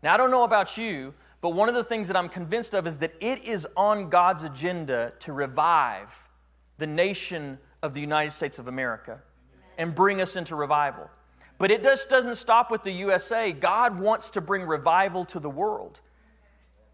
Now, 0.04 0.12
I 0.12 0.16
don't 0.18 0.30
know 0.30 0.44
about 0.44 0.76
you, 0.76 1.14
but 1.40 1.54
one 1.54 1.70
of 1.70 1.74
the 1.74 1.82
things 1.82 2.08
that 2.08 2.16
I'm 2.16 2.28
convinced 2.28 2.74
of 2.74 2.86
is 2.86 2.98
that 2.98 3.14
it 3.20 3.42
is 3.42 3.66
on 3.74 4.10
God's 4.10 4.44
agenda 4.44 5.14
to 5.20 5.32
revive 5.32 6.28
the 6.76 6.86
nation 6.86 7.58
of 7.82 7.94
the 7.94 8.02
United 8.02 8.30
States 8.30 8.58
of 8.58 8.68
America 8.68 9.22
and 9.78 9.94
bring 9.94 10.20
us 10.20 10.36
into 10.36 10.56
revival. 10.56 11.08
But 11.56 11.70
it 11.70 11.82
just 11.82 12.10
doesn't 12.10 12.34
stop 12.34 12.70
with 12.70 12.82
the 12.82 12.90
USA. 12.90 13.50
God 13.52 13.98
wants 13.98 14.28
to 14.30 14.42
bring 14.42 14.64
revival 14.64 15.24
to 15.24 15.40
the 15.40 15.48
world. 15.48 16.00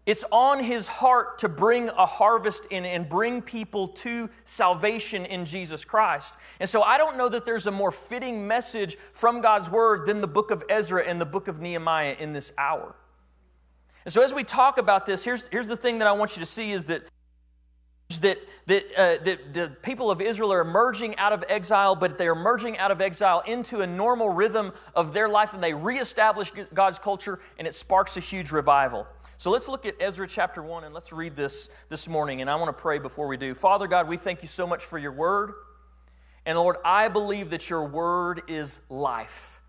It's 0.05 0.25
on 0.31 0.63
his 0.63 0.87
heart 0.87 1.39
to 1.39 1.49
bring 1.49 1.89
a 1.89 2.07
harvest 2.07 2.65
in 2.67 2.85
and 2.85 3.07
bring 3.07 3.41
people 3.41 3.87
to 3.89 4.29
salvation 4.45 5.25
in 5.25 5.45
Jesus 5.45 5.85
Christ. 5.85 6.37
And 6.59 6.67
so 6.67 6.81
I 6.81 6.97
don't 6.97 7.17
know 7.17 7.29
that 7.29 7.45
there's 7.45 7.67
a 7.67 7.71
more 7.71 7.91
fitting 7.91 8.47
message 8.47 8.97
from 9.13 9.41
God's 9.41 9.69
word 9.69 10.07
than 10.07 10.21
the 10.21 10.27
book 10.27 10.49
of 10.49 10.63
Ezra 10.69 11.03
and 11.05 11.21
the 11.21 11.25
book 11.25 11.47
of 11.47 11.61
Nehemiah 11.61 12.15
in 12.19 12.33
this 12.33 12.51
hour. 12.57 12.95
And 14.03 14.11
so 14.11 14.23
as 14.23 14.33
we 14.33 14.43
talk 14.43 14.79
about 14.79 15.05
this, 15.05 15.23
here's, 15.23 15.47
here's 15.49 15.67
the 15.67 15.77
thing 15.77 15.99
that 15.99 16.07
I 16.07 16.13
want 16.13 16.35
you 16.35 16.39
to 16.39 16.47
see 16.47 16.71
is 16.71 16.85
that 16.85 17.03
that, 18.19 18.39
that, 18.65 18.83
uh, 18.97 19.23
that 19.23 19.53
the 19.53 19.71
people 19.81 20.11
of 20.11 20.19
Israel 20.19 20.51
are 20.51 20.59
emerging 20.59 21.17
out 21.17 21.31
of 21.31 21.45
exile, 21.47 21.95
but 21.95 22.17
they're 22.17 22.33
emerging 22.33 22.77
out 22.77 22.91
of 22.91 22.99
exile 22.99 23.41
into 23.47 23.79
a 23.79 23.87
normal 23.87 24.29
rhythm 24.29 24.73
of 24.95 25.13
their 25.13 25.29
life, 25.29 25.53
and 25.53 25.63
they 25.63 25.73
reestablish 25.73 26.51
God's 26.73 26.99
culture, 26.99 27.39
and 27.57 27.65
it 27.65 27.73
sparks 27.73 28.17
a 28.17 28.19
huge 28.19 28.51
revival. 28.51 29.07
So 29.41 29.49
let's 29.49 29.67
look 29.67 29.87
at 29.87 29.95
Ezra 29.99 30.27
chapter 30.27 30.61
1, 30.61 30.83
and 30.83 30.93
let's 30.93 31.11
read 31.11 31.35
this 31.35 31.71
this 31.89 32.07
morning. 32.07 32.41
And 32.41 32.49
I 32.49 32.55
want 32.57 32.67
to 32.67 32.79
pray 32.79 32.99
before 32.99 33.25
we 33.25 33.37
do. 33.37 33.55
Father 33.55 33.87
God, 33.87 34.07
we 34.07 34.15
thank 34.15 34.43
you 34.43 34.47
so 34.47 34.67
much 34.67 34.85
for 34.85 34.99
your 34.99 35.13
word. 35.13 35.53
And 36.45 36.59
Lord, 36.59 36.75
I 36.85 37.07
believe 37.07 37.49
that 37.49 37.67
your 37.67 37.83
word 37.83 38.43
is 38.47 38.81
life. 38.87 39.59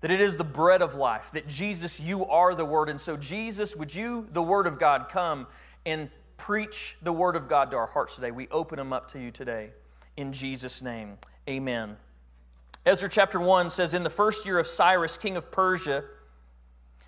that 0.00 0.10
it 0.10 0.22
is 0.22 0.38
the 0.38 0.44
bread 0.44 0.80
of 0.80 0.94
life, 0.94 1.32
that 1.32 1.46
Jesus, 1.46 2.00
you 2.00 2.24
are 2.24 2.54
the 2.54 2.64
Word. 2.64 2.88
And 2.88 2.98
so, 2.98 3.14
Jesus, 3.18 3.76
would 3.76 3.94
you, 3.94 4.26
the 4.32 4.42
Word 4.42 4.66
of 4.66 4.78
God, 4.78 5.10
come 5.10 5.46
and 5.84 6.08
preach 6.38 6.96
the 7.02 7.12
Word 7.12 7.36
of 7.36 7.46
God 7.46 7.70
to 7.72 7.76
our 7.76 7.88
hearts 7.88 8.14
today? 8.14 8.30
We 8.30 8.48
open 8.48 8.78
them 8.78 8.94
up 8.94 9.06
to 9.08 9.20
you 9.20 9.30
today. 9.30 9.68
In 10.16 10.32
Jesus' 10.32 10.80
name, 10.80 11.18
amen. 11.46 11.98
Ezra 12.86 13.10
chapter 13.10 13.38
1 13.38 13.68
says, 13.68 13.92
In 13.92 14.02
the 14.02 14.08
first 14.08 14.46
year 14.46 14.58
of 14.58 14.66
Cyrus, 14.66 15.18
king 15.18 15.36
of 15.36 15.50
Persia, 15.52 16.04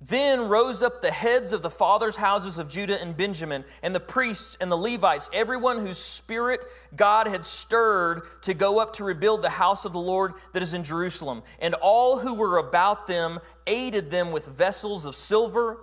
Then 0.00 0.48
rose 0.48 0.82
up 0.82 1.00
the 1.00 1.10
heads 1.10 1.54
of 1.54 1.62
the 1.62 1.70
fathers' 1.70 2.16
houses 2.16 2.58
of 2.58 2.68
Judah 2.68 3.00
and 3.00 3.16
Benjamin, 3.16 3.64
and 3.82 3.94
the 3.94 4.00
priests 4.00 4.58
and 4.60 4.70
the 4.70 4.76
Levites, 4.76 5.30
everyone 5.32 5.78
whose 5.78 5.96
spirit 5.96 6.66
God 6.94 7.26
had 7.26 7.46
stirred 7.46 8.22
to 8.42 8.52
go 8.52 8.78
up 8.78 8.92
to 8.94 9.04
rebuild 9.04 9.40
the 9.40 9.48
house 9.48 9.86
of 9.86 9.94
the 9.94 9.98
Lord 9.98 10.34
that 10.52 10.62
is 10.62 10.74
in 10.74 10.84
Jerusalem. 10.84 11.42
And 11.60 11.74
all 11.74 12.18
who 12.18 12.34
were 12.34 12.58
about 12.58 13.06
them 13.06 13.40
aided 13.66 14.10
them 14.10 14.32
with 14.32 14.46
vessels 14.46 15.06
of 15.06 15.16
silver, 15.16 15.78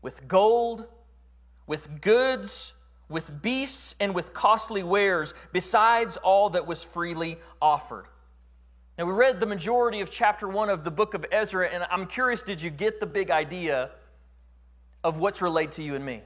with 0.00 0.26
gold, 0.26 0.86
with 1.66 2.00
goods, 2.00 2.72
with 3.10 3.42
beasts, 3.42 3.94
and 4.00 4.14
with 4.14 4.32
costly 4.32 4.82
wares, 4.82 5.34
besides 5.52 6.16
all 6.16 6.48
that 6.50 6.66
was 6.66 6.82
freely 6.82 7.38
offered. 7.60 8.06
Now, 8.98 9.04
we 9.04 9.12
read 9.12 9.38
the 9.38 9.46
majority 9.46 10.00
of 10.00 10.10
chapter 10.10 10.48
one 10.48 10.68
of 10.68 10.82
the 10.82 10.90
book 10.90 11.14
of 11.14 11.24
Ezra, 11.30 11.68
and 11.68 11.86
I'm 11.88 12.04
curious 12.08 12.42
did 12.42 12.60
you 12.60 12.68
get 12.68 12.98
the 12.98 13.06
big 13.06 13.30
idea 13.30 13.90
of 15.04 15.20
what's 15.20 15.40
relayed 15.40 15.70
to 15.72 15.84
you 15.84 15.94
and 15.94 16.04
me? 16.04 16.22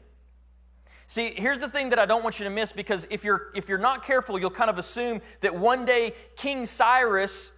See, 1.06 1.34
here's 1.36 1.58
the 1.58 1.68
thing 1.68 1.90
that 1.90 1.98
I 1.98 2.06
don't 2.06 2.22
want 2.24 2.38
you 2.38 2.44
to 2.44 2.50
miss 2.50 2.72
because 2.72 3.06
if 3.10 3.24
you're, 3.24 3.52
if 3.54 3.68
you're 3.68 3.76
not 3.76 4.02
careful, 4.02 4.38
you'll 4.38 4.48
kind 4.48 4.70
of 4.70 4.78
assume 4.78 5.20
that 5.42 5.54
one 5.54 5.84
day 5.84 6.14
King 6.34 6.64
Cyrus, 6.64 7.52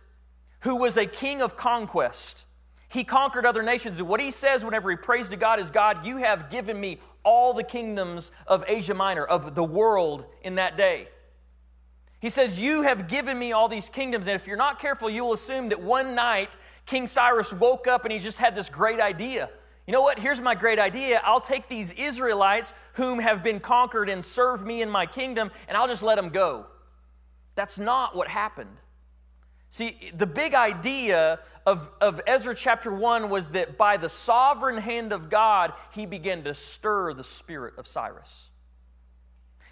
who 0.61 0.75
was 0.75 0.97
a 0.97 1.07
king 1.07 1.41
of 1.41 1.55
conquest, 1.55 2.47
he 2.89 3.05
conquered 3.05 3.47
other 3.47 3.63
nations. 3.63 4.01
And 4.01 4.09
what 4.09 4.21
he 4.21 4.33
says 4.33 4.65
whenever 4.65 4.91
he 4.91 4.97
prays 4.97 5.29
to 5.29 5.37
God 5.37 5.61
is 5.61 5.71
God, 5.71 6.05
you 6.05 6.17
have 6.17 6.51
given 6.51 6.81
me 6.81 6.99
all 7.23 7.55
the 7.55 7.63
kingdoms 7.63 8.33
of 8.49 8.65
Asia 8.67 8.95
Minor, 8.95 9.25
of 9.25 9.55
the 9.55 9.63
world 9.63 10.25
in 10.43 10.57
that 10.57 10.77
day. 10.77 11.07
He 12.25 12.31
says, 12.31 12.59
You 12.59 12.81
have 12.81 13.07
given 13.07 13.39
me 13.39 13.53
all 13.53 13.69
these 13.69 13.91
kingdoms. 13.91 14.29
And 14.29 14.35
if 14.35 14.47
you're 14.47 14.57
not 14.57 14.79
careful, 14.81 15.11
you 15.11 15.23
will 15.25 15.35
assume 15.35 15.69
that 15.69 15.83
one 15.83 16.15
night 16.15 16.57
King 16.87 17.07
Cyrus 17.07 17.53
woke 17.53 17.87
up 17.87 18.07
and 18.07 18.13
he 18.15 18.19
just 18.19 18.39
had 18.39 18.55
this 18.55 18.71
great 18.71 18.99
idea. 18.99 19.51
You 19.87 19.93
know 19.93 20.01
what? 20.01 20.19
Here's 20.19 20.41
my 20.41 20.55
great 20.55 20.79
idea. 20.79 21.21
I'll 21.23 21.39
take 21.39 21.69
these 21.69 21.93
Israelites 21.93 22.73
whom 22.95 23.19
have 23.19 23.45
been 23.45 23.61
conquered 23.61 24.09
and 24.09 24.25
serve 24.25 24.65
me 24.65 24.81
in 24.81 24.89
my 24.89 25.05
kingdom, 25.05 25.51
and 25.69 25.77
I'll 25.77 25.87
just 25.87 26.03
let 26.03 26.15
them 26.15 26.31
go. 26.31 26.65
That's 27.57 27.79
not 27.79 28.17
what 28.17 28.29
happened. 28.29 28.75
See, 29.69 30.11
the 30.17 30.27
big 30.27 30.55
idea 30.55 31.41
of, 31.67 31.91
of 32.01 32.23
Ezra 32.27 32.55
chapter 32.55 32.91
1 32.91 33.29
was 33.29 33.49
that 33.49 33.77
by 33.77 33.99
the 33.99 34.09
sovereign 34.09 34.79
hand 34.79 35.13
of 35.13 35.29
God, 35.29 35.75
he 35.93 36.07
began 36.07 36.43
to 36.45 36.55
stir 36.55 37.13
the 37.13 37.23
spirit 37.23 37.75
of 37.77 37.87
Cyrus. 37.87 38.49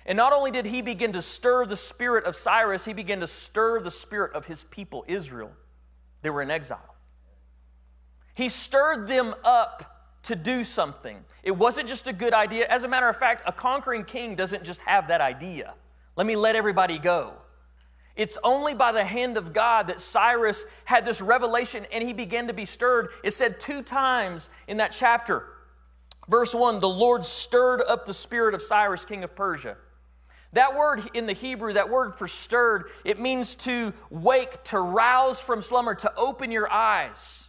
And 0.06 0.16
not 0.16 0.32
only 0.32 0.50
did 0.50 0.66
he 0.66 0.82
begin 0.82 1.12
to 1.12 1.22
stir 1.22 1.64
the 1.66 1.76
spirit 1.76 2.24
of 2.24 2.34
Cyrus, 2.34 2.84
he 2.84 2.92
began 2.92 3.20
to 3.20 3.26
stir 3.26 3.80
the 3.80 3.90
spirit 3.90 4.34
of 4.34 4.46
his 4.46 4.64
people, 4.64 5.04
Israel. 5.06 5.52
They 6.22 6.30
were 6.30 6.42
in 6.42 6.50
exile. 6.50 6.94
He 8.34 8.48
stirred 8.48 9.06
them 9.06 9.34
up 9.44 10.20
to 10.24 10.36
do 10.36 10.64
something. 10.64 11.24
It 11.42 11.52
wasn't 11.52 11.88
just 11.88 12.06
a 12.06 12.12
good 12.12 12.32
idea. 12.32 12.66
As 12.68 12.84
a 12.84 12.88
matter 12.88 13.08
of 13.08 13.16
fact, 13.16 13.42
a 13.46 13.52
conquering 13.52 14.04
king 14.04 14.34
doesn't 14.34 14.64
just 14.64 14.80
have 14.82 15.08
that 15.08 15.20
idea. 15.20 15.74
Let 16.16 16.26
me 16.26 16.36
let 16.36 16.56
everybody 16.56 16.98
go. 16.98 17.34
It's 18.14 18.36
only 18.44 18.74
by 18.74 18.92
the 18.92 19.04
hand 19.04 19.36
of 19.36 19.52
God 19.52 19.86
that 19.86 20.00
Cyrus 20.00 20.66
had 20.84 21.04
this 21.04 21.22
revelation 21.22 21.86
and 21.92 22.04
he 22.04 22.12
began 22.12 22.46
to 22.48 22.52
be 22.52 22.64
stirred. 22.64 23.08
It 23.24 23.32
said 23.32 23.58
two 23.58 23.82
times 23.82 24.50
in 24.68 24.76
that 24.76 24.92
chapter. 24.92 25.48
Verse 26.28 26.54
1 26.54 26.78
the 26.78 26.88
Lord 26.88 27.24
stirred 27.24 27.82
up 27.82 28.04
the 28.04 28.12
spirit 28.12 28.54
of 28.54 28.62
Cyrus, 28.62 29.04
king 29.04 29.24
of 29.24 29.34
Persia. 29.34 29.76
That 30.52 30.76
word 30.76 31.02
in 31.14 31.26
the 31.26 31.32
Hebrew, 31.32 31.72
that 31.72 31.88
word 31.88 32.14
for 32.14 32.28
stirred, 32.28 32.90
it 33.04 33.18
means 33.18 33.54
to 33.56 33.94
wake, 34.10 34.62
to 34.64 34.78
rouse 34.78 35.40
from 35.40 35.62
slumber, 35.62 35.94
to 35.96 36.14
open 36.14 36.50
your 36.50 36.70
eyes. 36.70 37.48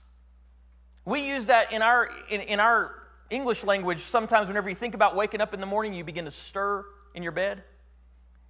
We 1.05 1.27
use 1.27 1.47
that 1.47 1.73
in 1.73 1.81
our, 1.81 2.09
in, 2.29 2.41
in 2.41 2.59
our 2.61 3.03
English 3.29 3.63
language 3.63 3.99
sometimes 3.99 4.47
whenever 4.47 4.69
you 4.69 4.75
think 4.75 4.95
about 4.95 5.15
waking 5.15 5.41
up 5.41 5.53
in 5.53 5.59
the 5.59 5.65
morning, 5.65 5.93
you 5.93 6.03
begin 6.03 6.25
to 6.25 6.31
stir 6.31 6.85
in 7.13 7.23
your 7.23 7.31
bed. 7.33 7.63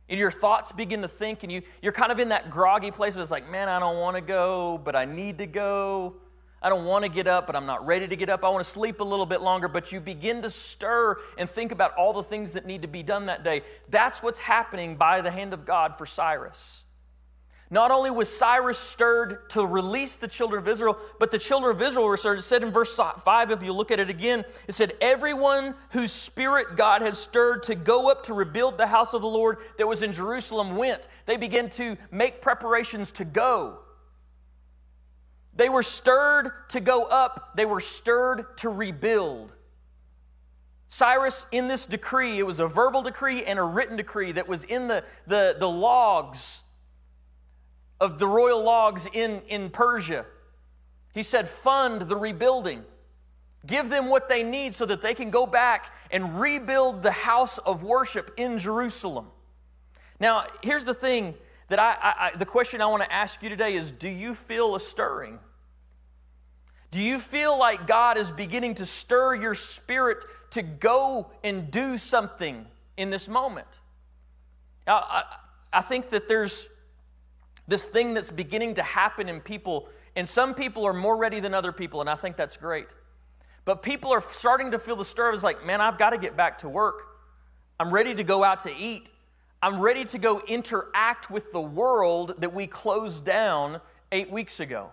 And 0.09 0.19
your 0.19 0.31
thoughts 0.31 0.71
begin 0.71 1.01
to 1.01 1.07
think, 1.07 1.43
and 1.43 1.51
you, 1.51 1.61
you're 1.81 1.93
kind 1.93 2.11
of 2.11 2.19
in 2.19 2.29
that 2.29 2.51
groggy 2.51 2.91
place 2.91 3.15
where 3.15 3.21
it's 3.21 3.31
like, 3.31 3.49
man, 3.49 3.69
I 3.69 3.79
don't 3.79 3.97
want 3.97 4.17
to 4.17 4.21
go, 4.21 4.77
but 4.77 4.95
I 4.95 5.05
need 5.05 5.37
to 5.37 5.47
go. 5.47 6.17
I 6.63 6.69
don't 6.69 6.85
want 6.85 7.03
to 7.03 7.09
get 7.09 7.27
up, 7.27 7.45
but 7.45 7.57
I'm 7.57 7.65
not 7.65 7.85
ready 7.85 8.07
to 8.07 8.15
get 8.15 8.29
up. 8.29 8.45
I 8.45 8.49
want 8.49 8.63
to 8.63 8.69
sleep 8.69 9.01
a 9.01 9.03
little 9.03 9.25
bit 9.25 9.41
longer. 9.41 9.67
But 9.67 9.91
you 9.91 9.99
begin 9.99 10.41
to 10.43 10.49
stir 10.49 11.17
and 11.37 11.49
think 11.49 11.73
about 11.73 11.93
all 11.95 12.13
the 12.13 12.23
things 12.23 12.53
that 12.53 12.65
need 12.65 12.83
to 12.83 12.87
be 12.87 13.03
done 13.03 13.25
that 13.25 13.43
day. 13.43 13.63
That's 13.89 14.23
what's 14.23 14.39
happening 14.39 14.95
by 14.95 15.19
the 15.19 15.29
hand 15.29 15.53
of 15.53 15.65
God 15.65 15.97
for 15.97 16.05
Cyrus. 16.05 16.83
Not 17.69 17.91
only 17.91 18.11
was 18.11 18.29
Cyrus 18.29 18.77
stirred 18.77 19.49
to 19.49 19.65
release 19.65 20.15
the 20.15 20.27
children 20.27 20.61
of 20.61 20.67
Israel, 20.67 20.95
but 21.19 21.31
the 21.31 21.39
children 21.39 21.75
of 21.75 21.81
Israel 21.81 22.05
were 22.05 22.15
stirred. 22.15 22.37
It 22.37 22.43
said 22.43 22.61
in 22.61 22.71
verse 22.71 22.95
5, 22.95 23.51
if 23.51 23.63
you 23.63 23.73
look 23.73 23.89
at 23.89 23.99
it 23.99 24.11
again, 24.11 24.45
it 24.67 24.73
said, 24.73 24.93
Everyone 25.01 25.73
whose 25.89 26.11
spirit 26.11 26.77
God 26.77 27.01
had 27.01 27.15
stirred 27.15 27.63
to 27.63 27.75
go 27.75 28.11
up 28.11 28.23
to 28.23 28.33
rebuild 28.33 28.77
the 28.77 28.87
house 28.87 29.13
of 29.13 29.21
the 29.21 29.27
Lord 29.27 29.57
that 29.77 29.87
was 29.87 30.03
in 30.03 30.13
Jerusalem 30.13 30.75
went. 30.75 31.07
They 31.25 31.35
began 31.35 31.67
to 31.71 31.97
make 32.11 32.41
preparations 32.41 33.11
to 33.13 33.25
go. 33.25 33.79
They 35.55 35.69
were 35.69 35.83
stirred 35.83 36.51
to 36.69 36.79
go 36.79 37.03
up, 37.03 37.55
they 37.55 37.65
were 37.65 37.79
stirred 37.79 38.57
to 38.57 38.69
rebuild. 38.69 39.53
Cyrus, 40.87 41.47
in 41.51 41.67
this 41.67 41.87
decree, 41.87 42.37
it 42.37 42.45
was 42.45 42.59
a 42.59 42.67
verbal 42.67 43.01
decree 43.01 43.43
and 43.43 43.57
a 43.57 43.63
written 43.63 43.97
decree 43.97 44.31
that 44.33 44.47
was 44.47 44.63
in 44.63 44.87
the, 44.87 45.03
the, 45.25 45.55
the 45.57 45.69
logs 45.69 46.61
of 47.99 48.19
the 48.19 48.27
royal 48.27 48.63
logs 48.63 49.07
in, 49.11 49.41
in 49.47 49.69
Persia. 49.69 50.25
He 51.13 51.23
said, 51.23 51.47
Fund 51.47 52.03
the 52.03 52.15
rebuilding. 52.15 52.83
Give 53.65 53.89
them 53.89 54.09
what 54.09 54.27
they 54.27 54.43
need 54.43 54.75
so 54.75 54.85
that 54.85 55.01
they 55.01 55.13
can 55.13 55.29
go 55.29 55.47
back 55.47 55.91
and 56.11 56.39
rebuild 56.39 57.01
the 57.01 57.11
house 57.11 57.57
of 57.59 57.83
worship 57.83 58.31
in 58.37 58.57
Jerusalem. 58.57 59.27
Now, 60.19 60.45
here's 60.61 60.85
the 60.85 60.93
thing 60.93 61.33
that 61.73 61.79
I, 61.79 62.27
I, 62.27 62.37
the 62.37 62.45
question 62.45 62.81
I 62.81 62.85
want 62.85 63.01
to 63.01 63.11
ask 63.11 63.41
you 63.41 63.49
today 63.49 63.73
is 63.73 63.91
do 63.91 64.07
you 64.07 64.35
feel 64.35 64.75
a 64.75 64.79
stirring? 64.79 65.39
Do 66.91 67.01
you 67.01 67.17
feel 67.17 67.57
like 67.57 67.87
God 67.87 68.15
is 68.15 68.29
beginning 68.29 68.75
to 68.75 68.85
stir 68.85 69.33
your 69.33 69.55
spirit 69.55 70.23
to 70.51 70.61
go 70.61 71.31
and 71.43 71.71
do 71.71 71.97
something 71.97 72.67
in 72.95 73.09
this 73.09 73.27
moment? 73.27 73.79
Now, 74.85 74.97
I, 74.97 75.23
I 75.73 75.81
think 75.81 76.09
that 76.09 76.27
there's 76.27 76.69
this 77.67 77.85
thing 77.85 78.13
that's 78.13 78.29
beginning 78.29 78.75
to 78.75 78.83
happen 78.83 79.27
in 79.27 79.41
people, 79.41 79.89
and 80.15 80.27
some 80.27 80.53
people 80.53 80.85
are 80.85 80.93
more 80.93 81.17
ready 81.17 81.39
than 81.39 81.55
other 81.55 81.71
people, 81.71 82.01
and 82.01 82.09
I 82.09 82.13
think 82.13 82.37
that's 82.37 82.55
great. 82.55 82.89
But 83.65 83.81
people 83.81 84.11
are 84.11 84.21
starting 84.21 84.69
to 84.69 84.77
feel 84.77 84.95
the 84.95 85.05
stir 85.05 85.33
of 85.33 85.41
like, 85.41 85.65
man, 85.65 85.81
I've 85.81 85.97
got 85.97 86.11
to 86.11 86.19
get 86.19 86.37
back 86.37 86.59
to 86.59 86.69
work. 86.69 87.07
I'm 87.79 87.91
ready 87.91 88.13
to 88.13 88.23
go 88.23 88.43
out 88.43 88.59
to 88.59 88.71
eat. 88.77 89.09
I'm 89.63 89.79
ready 89.79 90.03
to 90.03 90.17
go 90.17 90.41
interact 90.45 91.31
with 91.31 91.53
the 91.53 91.61
world 91.61 92.33
that 92.39 92.53
we 92.53 92.67
closed 92.67 93.23
down 93.23 93.79
eight 94.11 94.29
weeks 94.29 94.59
ago. 94.59 94.91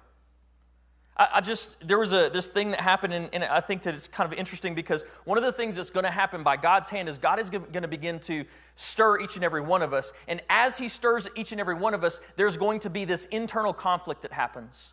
I, 1.17 1.29
I 1.35 1.41
just, 1.41 1.85
there 1.85 1.99
was 1.99 2.13
a, 2.13 2.31
this 2.33 2.51
thing 2.51 2.71
that 2.71 2.81
happened, 2.81 3.13
and, 3.13 3.29
and 3.33 3.43
I 3.43 3.59
think 3.59 3.83
that 3.83 3.95
it's 3.95 4.07
kind 4.07 4.33
of 4.33 4.39
interesting 4.39 4.77
because 4.77 5.03
one 5.25 5.37
of 5.37 5.43
the 5.43 5.51
things 5.51 5.75
that's 5.75 5.91
going 5.91 6.05
to 6.05 6.11
happen 6.11 6.45
by 6.45 6.57
God's 6.57 6.89
hand 6.89 7.09
is 7.09 7.19
God 7.19 7.41
is 7.41 7.51
going 7.51 7.73
to 7.73 7.89
begin 7.89 8.21
to 8.21 8.45
stir 8.77 9.19
each 9.19 9.35
and 9.35 9.45
every 9.45 9.61
one 9.61 9.83
of 9.83 9.93
us. 9.93 10.13
And 10.29 10.41
as 10.49 10.79
He 10.79 10.89
stirs 10.89 11.27
each 11.35 11.51
and 11.51 11.61
every 11.61 11.75
one 11.75 11.93
of 11.93 12.05
us, 12.05 12.21
there's 12.37 12.57
going 12.57 12.79
to 12.81 12.91
be 12.91 13.05
this 13.05 13.25
internal 13.27 13.73
conflict 13.73 14.23
that 14.23 14.33
happens. 14.33 14.93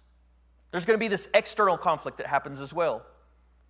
There's 0.72 0.86
going 0.86 0.98
to 0.98 1.04
be 1.04 1.08
this 1.08 1.30
external 1.36 1.78
conflict 1.78 2.18
that 2.18 2.26
happens 2.26 2.62
as 2.62 2.74
well. 2.74 3.06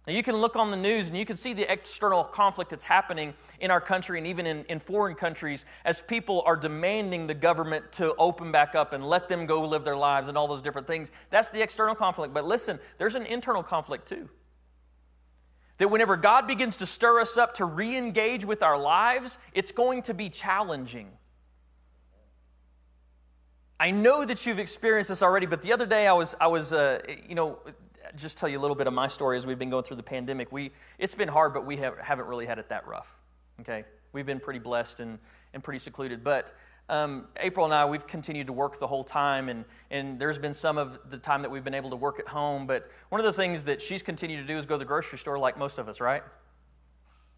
Now, 0.08 0.14
you 0.14 0.24
can 0.24 0.38
look 0.38 0.56
on 0.56 0.72
the 0.72 0.78
news 0.78 1.10
and 1.10 1.18
you 1.18 1.26
can 1.26 1.36
see 1.36 1.52
the 1.52 1.70
external 1.70 2.24
conflict 2.24 2.70
that's 2.70 2.86
happening 2.86 3.34
in 3.60 3.70
our 3.70 3.82
country 3.82 4.18
and 4.18 4.26
even 4.26 4.48
in, 4.48 4.64
in 4.70 4.80
foreign 4.80 5.16
countries 5.16 5.66
as 5.84 6.02
people 6.02 6.44
are 6.46 6.56
demanding 6.56 7.28
the 7.28 7.34
government 7.34 7.92
to 7.94 8.16
open 8.16 8.50
back 8.50 8.74
up 8.74 8.94
and 8.94 9.06
let 9.06 9.28
them 9.28 9.46
go 9.46 9.68
live 9.68 9.84
their 9.84 9.98
lives 9.98 10.30
and 10.30 10.38
all 10.38 10.48
those 10.48 10.62
different 10.62 10.88
things. 10.88 11.12
That's 11.30 11.50
the 11.50 11.62
external 11.62 11.94
conflict. 11.94 12.34
But 12.34 12.46
listen, 12.46 12.80
there's 12.98 13.16
an 13.16 13.26
internal 13.26 13.64
conflict 13.64 14.08
too. 14.08 14.30
That 15.78 15.90
whenever 15.90 16.16
God 16.16 16.48
begins 16.48 16.78
to 16.78 16.86
stir 16.86 17.20
us 17.20 17.38
up 17.38 17.56
to 17.56 17.66
re 17.66 17.98
engage 17.98 18.46
with 18.46 18.64
our 18.64 18.80
lives, 18.80 19.38
it's 19.54 19.74
going 19.74 20.04
to 20.04 20.14
be 20.14 20.30
challenging. 20.30 21.10
I 23.78 23.92
know 23.92 24.26
that 24.26 24.46
you've 24.46 24.58
experienced 24.58 25.10
this 25.10 25.22
already, 25.22 25.46
but 25.46 25.62
the 25.62 25.74
other 25.74 25.86
day 25.86 26.08
I 26.08 26.14
was, 26.14 26.34
I 26.42 26.48
was 26.48 26.74
uh, 26.74 27.00
you 27.28 27.36
know, 27.36 27.60
just 28.16 28.38
tell 28.38 28.50
you 28.50 28.58
a 28.58 28.62
little 28.62 28.76
bit 28.76 28.88
of 28.88 28.94
my 28.94 29.08
story 29.08 29.38
as 29.38 29.46
we've 29.46 29.60
been 29.60 29.70
going 29.70 29.84
through 29.84 29.98
the 29.98 30.04
pandemic. 30.04 30.52
We, 30.52 30.72
it's 30.98 31.16
been 31.16 31.28
hard, 31.28 31.54
but 31.54 31.66
we 31.66 31.78
have, 31.78 31.98
haven't 32.00 32.28
really 32.28 32.46
had 32.46 32.60
it 32.60 32.70
that 32.70 32.88
rough. 32.88 33.16
Okay? 33.62 33.86
We've 34.14 34.26
been 34.26 34.40
pretty 34.40 34.60
blessed 34.60 35.00
and, 35.00 35.20
and 35.54 35.64
pretty 35.64 35.80
secluded. 35.80 36.24
But 36.24 36.54
um, 36.90 37.28
April 37.38 37.66
and 37.66 37.74
I, 37.74 37.86
we've 37.86 38.08
continued 38.08 38.48
to 38.48 38.54
work 38.54 38.80
the 38.80 38.88
whole 38.88 39.04
time, 39.04 39.50
and, 39.50 39.66
and 39.92 40.20
there's 40.20 40.40
been 40.40 40.54
some 40.54 40.78
of 40.78 41.10
the 41.10 41.18
time 41.18 41.42
that 41.42 41.52
we've 41.52 41.64
been 41.64 41.74
able 41.74 41.90
to 41.90 41.96
work 41.96 42.20
at 42.20 42.28
home. 42.28 42.66
But 42.66 42.90
one 43.10 43.20
of 43.20 43.26
the 43.26 43.34
things 43.34 43.66
that 43.66 43.82
she's 43.82 44.02
continued 44.02 44.38
to 44.38 44.48
do 44.48 44.58
is 44.58 44.66
go 44.66 44.76
to 44.76 44.80
the 44.80 44.86
grocery 44.86 45.18
store 45.18 45.38
like 45.38 45.58
most 45.58 45.78
of 45.78 45.90
us, 45.90 46.00
right? 46.00 46.24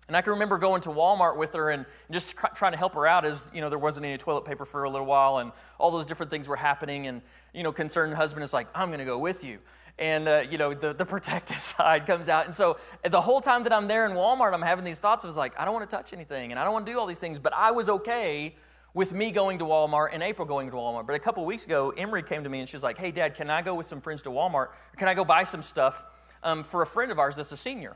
And 0.07 0.17
I 0.17 0.21
can 0.21 0.33
remember 0.33 0.57
going 0.57 0.81
to 0.81 0.89
Walmart 0.89 1.38
with 1.38 1.53
her 1.53 1.69
and 1.69 1.85
just 2.09 2.35
trying 2.55 2.71
to 2.71 2.79
help 2.79 2.95
her 2.95 3.05
out 3.05 3.25
as, 3.25 3.51
you 3.53 3.61
know, 3.61 3.69
there 3.69 3.77
wasn't 3.77 4.07
any 4.07 4.17
toilet 4.17 4.43
paper 4.43 4.65
for 4.65 4.83
a 4.83 4.89
little 4.89 5.05
while 5.05 5.38
and 5.38 5.51
all 5.77 5.91
those 5.91 6.07
different 6.07 6.31
things 6.31 6.47
were 6.47 6.55
happening. 6.55 7.05
And, 7.05 7.21
you 7.53 7.61
know, 7.61 7.71
concerned 7.71 8.15
husband 8.15 8.43
is 8.43 8.51
like, 8.51 8.67
I'm 8.73 8.89
going 8.89 8.99
to 8.99 9.05
go 9.05 9.19
with 9.19 9.43
you 9.43 9.59
and 10.00 10.29
uh, 10.29 10.44
you 10.50 10.58
know 10.58 10.74
the, 10.74 10.94
the 10.94 11.06
protective 11.06 11.58
side 11.60 12.08
comes 12.08 12.29
out. 12.29 12.46
And 12.46 12.56
so 12.56 12.77
the 13.08 13.22
whole 13.22 13.41
time 13.41 13.63
that 13.63 13.74
i'm 13.74 13.88
there 13.88 14.06
in 14.06 14.13
walmart 14.13 14.53
i'm 14.53 14.62
having 14.62 14.86
these 14.86 15.00
thoughts 15.00 15.24
was 15.24 15.38
like 15.38 15.53
i 15.60 15.65
don't 15.65 15.74
want 15.74 15.88
to 15.88 15.96
touch 15.96 16.13
anything 16.13 16.51
and 16.51 16.60
i 16.60 16.63
don't 16.63 16.74
want 16.74 16.86
to 16.86 16.91
do 16.91 16.98
all 17.00 17.06
these 17.06 17.20
things 17.20 17.38
but 17.38 17.53
i 17.53 17.70
was 17.72 17.89
okay 17.89 18.56
with 18.94 19.13
me 19.13 19.32
going 19.32 19.60
to 19.60 19.65
walmart 19.65 20.10
and 20.13 20.24
april 20.24 20.48
going 20.48 20.70
to 20.70 20.75
walmart. 20.75 21.06
But 21.06 21.15
a 21.15 21.20
couple 21.20 21.46
weeks 21.46 21.65
ago 21.65 21.91
emery 21.91 22.24
came 22.24 22.44
to 22.44 22.50
me 22.50 22.60
and 22.60 22.68
she 22.68 22.75
was 22.75 22.84
like 22.84 22.98
hey 22.98 23.12
dad 23.12 23.36
can 23.36 23.50
i 23.50 23.62
go 23.62 23.75
with 23.75 23.86
some 23.86 24.01
friends 24.01 24.22
to 24.24 24.29
walmart? 24.29 24.70
Can 24.98 25.08
i 25.08 25.13
go 25.13 25.25
buy 25.25 25.44
some 25.44 25.62
stuff 25.62 26.06
um, 26.41 26.63
for 26.63 26.82
a 26.82 26.88
friend 26.88 27.12
of 27.12 27.20
ours 27.20 27.36
that's 27.36 27.51
a 27.51 27.58
senior? 27.58 27.96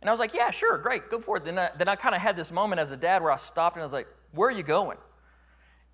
And 0.00 0.08
i 0.08 0.12
was 0.12 0.20
like 0.20 0.32
yeah 0.32 0.50
sure 0.50 0.78
great 0.78 1.10
go 1.10 1.18
for 1.18 1.36
it. 1.36 1.44
Then 1.44 1.58
i, 1.58 1.70
then 1.76 1.88
I 1.88 1.96
kind 1.96 2.14
of 2.14 2.20
had 2.20 2.36
this 2.36 2.52
moment 2.52 2.80
as 2.80 2.92
a 2.92 2.96
dad 2.96 3.22
where 3.22 3.32
i 3.32 3.36
stopped 3.36 3.76
and 3.76 3.82
i 3.82 3.84
was 3.84 3.92
like 3.92 4.08
where 4.32 4.48
are 4.48 4.52
you 4.52 4.62
going? 4.62 4.98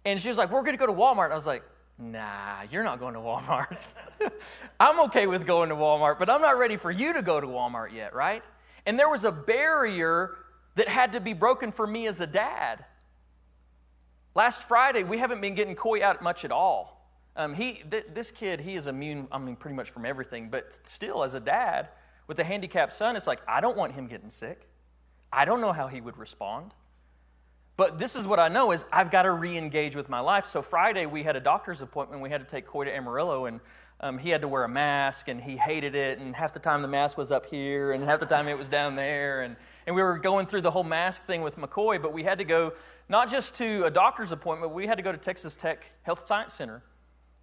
And 0.05 0.21
she 0.21 0.29
was 0.29 0.39
like 0.39 0.51
we're 0.51 0.63
going 0.63 0.77
to 0.77 0.79
go 0.79 0.87
to 0.87 0.93
walmart. 0.93 1.25
And 1.25 1.33
i 1.33 1.37
was 1.37 1.47
like 1.47 1.65
Nah, 1.99 2.62
you're 2.71 2.85
not 2.85 3.00
going 3.00 3.15
to 3.15 3.21
Walmart. 3.21 3.95
I'm 4.81 5.00
okay 5.07 5.26
with 5.26 5.47
going 5.47 5.71
to 5.71 5.75
Walmart, 5.75 6.19
but 6.19 6.29
I'm 6.29 6.43
not 6.43 6.59
ready 6.59 6.76
for 6.76 6.91
you 6.91 7.15
to 7.15 7.23
go 7.23 7.41
to 7.41 7.47
Walmart 7.47 7.93
yet, 7.93 8.15
right? 8.15 8.45
And 8.85 8.99
there 8.99 9.09
was 9.09 9.25
a 9.25 9.33
barrier 9.33 10.37
that 10.75 10.88
had 10.88 11.12
to 11.12 11.21
be 11.21 11.33
broken 11.33 11.73
for 11.73 11.87
me 11.87 12.07
as 12.07 12.21
a 12.21 12.26
dad. 12.26 12.85
Last 14.35 14.62
Friday, 14.65 15.05
we 15.05 15.17
haven't 15.17 15.41
been 15.41 15.55
getting 15.55 15.75
Coy 15.75 16.05
out 16.05 16.23
much 16.23 16.45
at 16.45 16.53
all. 16.53 17.11
Um, 17.35 17.55
he, 17.55 17.83
th- 17.91 18.07
this 18.12 18.31
kid, 18.31 18.61
he 18.61 18.75
is 18.75 18.87
immune, 18.87 19.29
I 19.33 19.38
mean, 19.38 19.57
pretty 19.57 19.75
much 19.75 19.91
from 19.91 20.05
everything, 20.05 20.50
but 20.50 20.79
still, 20.87 21.23
as 21.23 21.33
a 21.33 21.41
dad 21.41 21.88
with 22.26 22.38
a 22.38 22.45
handicapped 22.45 22.93
son, 22.93 23.17
it's 23.17 23.26
like, 23.26 23.41
I 23.49 23.62
don't 23.62 23.76
want 23.76 23.93
him 23.93 24.07
getting 24.07 24.31
sick. 24.31 24.69
I 25.33 25.47
don't 25.47 25.62
know 25.62 25.73
how 25.73 25.87
he 25.87 26.00
would 26.03 26.19
respond. 26.19 26.73
But 27.76 27.99
this 27.99 28.16
is 28.16 28.26
what 28.26 28.38
I 28.38 28.49
know 28.49 28.73
is 28.73 28.85
I've 28.90 29.11
got 29.11 29.23
to 29.23 29.33
re-engage 29.33 29.97
with 29.97 30.09
my 30.09 30.21
life. 30.21 30.47
So 30.47 30.62
Friday 30.62 31.04
we 31.04 31.23
had 31.23 31.37
a 31.37 31.40
doctor's 31.40 31.83
appointment. 31.83 32.23
We 32.23 32.30
had 32.30 32.40
to 32.40 32.47
take 32.47 32.66
Coy 32.66 32.85
to 32.85 32.95
Amarillo, 32.95 33.45
and 33.45 33.61
um, 34.00 34.18
he 34.18 34.30
had 34.30 34.40
to 34.40 34.49
wear 34.49 34.64
a 34.64 34.68
mask, 34.68 35.28
and 35.28 35.40
he 35.40 35.56
hated 35.56 35.95
it. 35.95 36.18
And 36.18 36.35
half 36.35 36.55
the 36.55 36.59
time 36.59 36.81
the 36.81 36.88
mask 36.88 37.18
was 37.18 37.31
up 37.31 37.46
here, 37.46 37.92
and 37.92 38.03
half 38.03 38.20
the 38.20 38.27
time 38.27 38.48
it 38.48 38.57
was 38.57 38.68
down 38.68 38.96
there. 38.96 39.42
And, 39.42 39.57
and 39.87 39.94
we 39.94 40.03
were 40.03 40.18
going 40.18 40.46
through 40.46 40.62
the 40.62 40.70
whole 40.70 40.85
mask 40.85 41.24
thing 41.24 41.42
with 41.42 41.57
McCoy, 41.59 42.01
but 42.01 42.14
we 42.14 42.22
had 42.22 42.38
to 42.38 42.44
go 42.44 42.72
not 43.09 43.31
just 43.31 43.55
to 43.57 43.85
a 43.85 43.90
doctor's 43.90 44.33
appointment, 44.33 44.72
we 44.72 44.87
had 44.87 44.96
to 44.96 45.03
go 45.03 45.12
to 45.12 45.18
Texas 45.18 45.55
Tech 45.55 45.92
Health 46.03 46.27
Science 46.27 46.55
Center. 46.55 46.83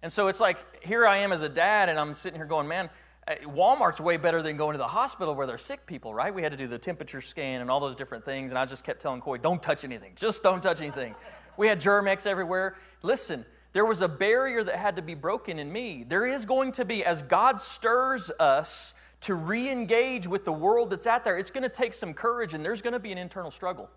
And 0.02 0.12
so 0.12 0.28
it's 0.28 0.40
like 0.40 0.84
here 0.84 1.06
I 1.06 1.18
am 1.18 1.32
as 1.32 1.42
a 1.42 1.48
dad, 1.48 1.88
and 1.88 1.98
I'm 1.98 2.12
sitting 2.12 2.38
here 2.38 2.46
going, 2.46 2.68
man, 2.68 2.90
Uh, 3.26 3.34
Walmart's 3.46 4.00
way 4.00 4.16
better 4.16 4.42
than 4.42 4.56
going 4.56 4.72
to 4.72 4.78
the 4.78 4.86
hospital 4.86 5.34
where 5.34 5.46
there's 5.46 5.62
sick 5.62 5.86
people, 5.86 6.12
right? 6.12 6.34
We 6.34 6.42
had 6.42 6.52
to 6.52 6.58
do 6.58 6.66
the 6.66 6.78
temperature 6.78 7.20
scan 7.20 7.60
and 7.60 7.70
all 7.70 7.80
those 7.80 7.96
different 7.96 8.24
things, 8.24 8.50
and 8.50 8.58
I 8.58 8.66
just 8.66 8.84
kept 8.84 9.00
telling 9.00 9.20
Coy, 9.20 9.38
don't 9.38 9.62
touch 9.62 9.84
anything. 9.84 10.12
Just 10.14 10.42
don't 10.42 10.62
touch 10.62 10.80
anything. 10.80 11.14
We 11.56 11.68
had 11.68 11.80
Germ-X 11.80 12.26
everywhere. 12.26 12.74
Listen, 13.02 13.46
there 13.72 13.84
was 13.84 14.00
a 14.00 14.08
barrier 14.08 14.64
that 14.64 14.74
had 14.74 14.96
to 14.96 15.02
be 15.02 15.14
broken 15.14 15.60
in 15.60 15.72
me. 15.72 16.02
There 16.02 16.26
is 16.26 16.44
going 16.44 16.72
to 16.72 16.84
be, 16.84 17.04
as 17.04 17.22
God 17.22 17.60
stirs 17.60 18.28
us 18.40 18.92
to 19.20 19.34
re 19.34 19.70
engage 19.70 20.26
with 20.26 20.44
the 20.44 20.52
world 20.52 20.90
that's 20.90 21.06
out 21.06 21.22
there, 21.22 21.38
it's 21.38 21.52
going 21.52 21.62
to 21.62 21.68
take 21.68 21.92
some 21.92 22.12
courage, 22.12 22.54
and 22.54 22.64
there's 22.64 22.82
going 22.82 22.92
to 22.92 22.98
be 22.98 23.12
an 23.12 23.18
internal 23.18 23.52
struggle. 23.52 23.88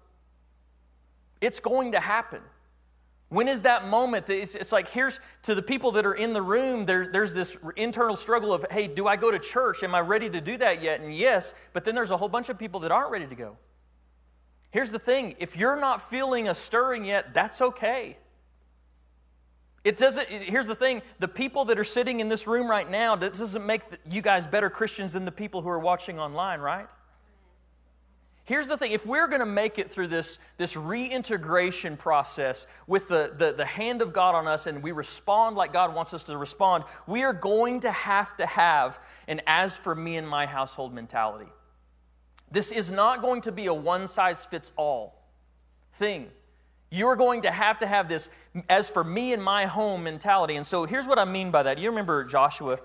It's 1.42 1.60
going 1.60 1.94
to 1.94 2.00
happen. 2.00 2.42
When 3.30 3.50
is 3.50 3.64
that 3.64 3.88
moment? 3.88 4.30
It's, 4.30 4.56
it's, 4.56 4.72
like 4.72 4.88
here's 4.88 5.20
to 5.44 5.54
the 5.54 5.62
people 5.62 5.92
that 5.92 6.06
are 6.06 6.14
in 6.14 6.32
the 6.32 6.42
room, 6.42 6.86
there, 6.86 7.08
there's 7.12 7.34
this 7.34 7.58
internal 7.76 8.16
struggle 8.16 8.54
of, 8.54 8.66
hey, 8.72 8.88
do 8.88 9.06
I 9.08 9.18
go 9.18 9.32
to 9.32 9.40
church? 9.40 9.84
Am 9.84 9.94
I 9.94 10.00
ready 10.00 10.30
to 10.30 10.40
do 10.40 10.58
that 10.58 10.82
yet? 10.82 11.02
And 11.02 11.14
yes, 11.14 11.54
but 11.74 11.84
then 11.84 11.94
there's 11.94 12.12
a 12.12 12.18
whole 12.18 12.30
bunch 12.30 12.48
of 12.48 12.58
people 12.58 12.80
that 12.82 12.92
aren't 12.92 13.12
ready 13.12 13.28
to 13.28 13.36
go. 13.36 13.58
Here's 14.72 14.92
the 14.92 15.00
thing 15.00 15.36
if 15.40 15.58
you're 15.58 15.80
not 15.80 16.02
feeling 16.02 16.48
a 16.48 16.56
stirring 16.56 17.04
yet, 17.04 17.34
that's 17.34 17.62
okay. 17.62 18.18
It 19.84 19.98
doesn't, 19.98 20.28
here's 20.30 20.68
the 20.68 20.76
thing 20.76 21.02
the 21.20 21.28
people 21.28 21.66
that 21.66 21.80
are 21.80 21.84
sitting 21.84 22.20
in 22.20 22.30
this 22.30 22.48
room 22.48 22.70
right 22.70 22.90
now, 22.90 23.16
that 23.18 23.34
doesn't 23.34 23.66
make 23.66 23.82
you 24.10 24.22
guys 24.22 24.48
better 24.48 24.70
Christians 24.70 25.14
than 25.14 25.26
the 25.26 25.32
people 25.32 25.62
who 25.62 25.70
are 25.70 25.80
watching 25.80 26.20
online, 26.20 26.60
right? 26.60 26.88
Here's 28.48 28.68
the 28.68 28.78
thing 28.78 28.94
if 28.94 29.06
we're 29.06 29.28
going 29.28 29.42
to 29.42 29.46
make 29.46 29.78
it 29.78 29.92
through 29.92 30.08
this, 30.08 30.40
this 30.56 30.78
reintegration 30.78 31.98
process 31.98 32.66
with 32.88 33.10
the, 33.10 33.34
the, 33.38 33.52
the, 33.52 33.66
hand 33.66 34.02
of 34.02 34.14
God 34.14 34.36
on 34.36 34.48
us 34.48 34.68
and 34.68 34.82
we 34.82 34.94
respond 34.94 35.58
like 35.58 35.74
God 35.74 35.94
wants 35.94 36.14
us 36.14 36.24
to 36.24 36.38
respond, 36.38 36.86
we 37.08 37.24
are 37.24 37.34
going 37.34 37.82
to 37.82 37.92
have 37.92 38.38
to 38.38 38.46
have 38.46 39.00
an 39.28 39.42
as 39.48 39.76
for 39.76 39.94
me 39.94 40.16
and 40.16 40.26
my 40.26 40.46
household 40.46 40.94
mentality. 40.94 41.52
This 42.50 42.72
is 42.72 42.90
not 42.90 43.22
going 43.22 43.42
to 43.42 43.52
be 43.52 43.66
a 43.66 43.74
one 43.74 44.08
size 44.08 44.46
fits 44.46 44.72
all 44.78 45.22
thing. 45.92 46.28
You're 46.90 47.18
going 47.18 47.42
to 47.42 47.52
have 47.52 47.80
to 47.80 47.86
have 47.86 48.08
this 48.08 48.30
as 48.70 48.90
for 48.90 49.04
me 49.04 49.34
and 49.34 49.44
my 49.44 49.66
home 49.66 50.06
mentality. 50.06 50.56
And 50.56 50.66
so 50.66 50.86
here's 50.86 51.06
what 51.06 51.20
I 51.20 51.26
mean 51.26 51.52
by 51.52 51.64
that. 51.64 51.80
You 51.80 51.90
remember 51.90 52.24
Joshua? 52.24 52.80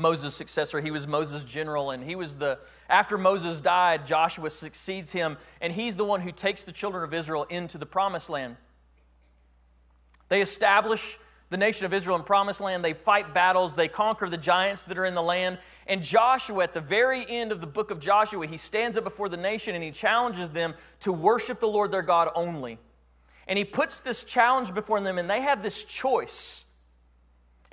Moses' 0.00 0.34
successor. 0.34 0.80
He 0.80 0.90
was 0.90 1.06
Moses' 1.06 1.44
general, 1.44 1.90
and 1.90 2.02
he 2.02 2.16
was 2.16 2.36
the, 2.36 2.58
after 2.88 3.18
Moses 3.18 3.60
died, 3.60 4.06
Joshua 4.06 4.50
succeeds 4.50 5.12
him, 5.12 5.36
and 5.60 5.72
he's 5.72 5.96
the 5.96 6.04
one 6.04 6.20
who 6.20 6.32
takes 6.32 6.64
the 6.64 6.72
children 6.72 7.04
of 7.04 7.14
Israel 7.14 7.44
into 7.50 7.78
the 7.78 7.86
promised 7.86 8.30
land. 8.30 8.56
They 10.28 10.40
establish 10.40 11.18
the 11.50 11.56
nation 11.56 11.84
of 11.84 11.92
Israel 11.92 12.16
in 12.16 12.22
promised 12.22 12.60
land. 12.60 12.84
They 12.84 12.94
fight 12.94 13.34
battles. 13.34 13.74
They 13.74 13.88
conquer 13.88 14.28
the 14.28 14.38
giants 14.38 14.84
that 14.84 14.96
are 14.96 15.04
in 15.04 15.14
the 15.14 15.22
land. 15.22 15.58
And 15.86 16.02
Joshua, 16.02 16.62
at 16.62 16.72
the 16.72 16.80
very 16.80 17.26
end 17.28 17.50
of 17.50 17.60
the 17.60 17.66
book 17.66 17.90
of 17.90 17.98
Joshua, 17.98 18.46
he 18.46 18.56
stands 18.56 18.96
up 18.96 19.02
before 19.02 19.28
the 19.28 19.36
nation 19.36 19.74
and 19.74 19.82
he 19.82 19.90
challenges 19.90 20.50
them 20.50 20.74
to 21.00 21.12
worship 21.12 21.58
the 21.58 21.66
Lord 21.66 21.90
their 21.90 22.02
God 22.02 22.30
only. 22.36 22.78
And 23.48 23.58
he 23.58 23.64
puts 23.64 23.98
this 23.98 24.22
challenge 24.22 24.72
before 24.72 25.00
them, 25.00 25.18
and 25.18 25.28
they 25.28 25.40
have 25.40 25.60
this 25.60 25.84
choice 25.84 26.64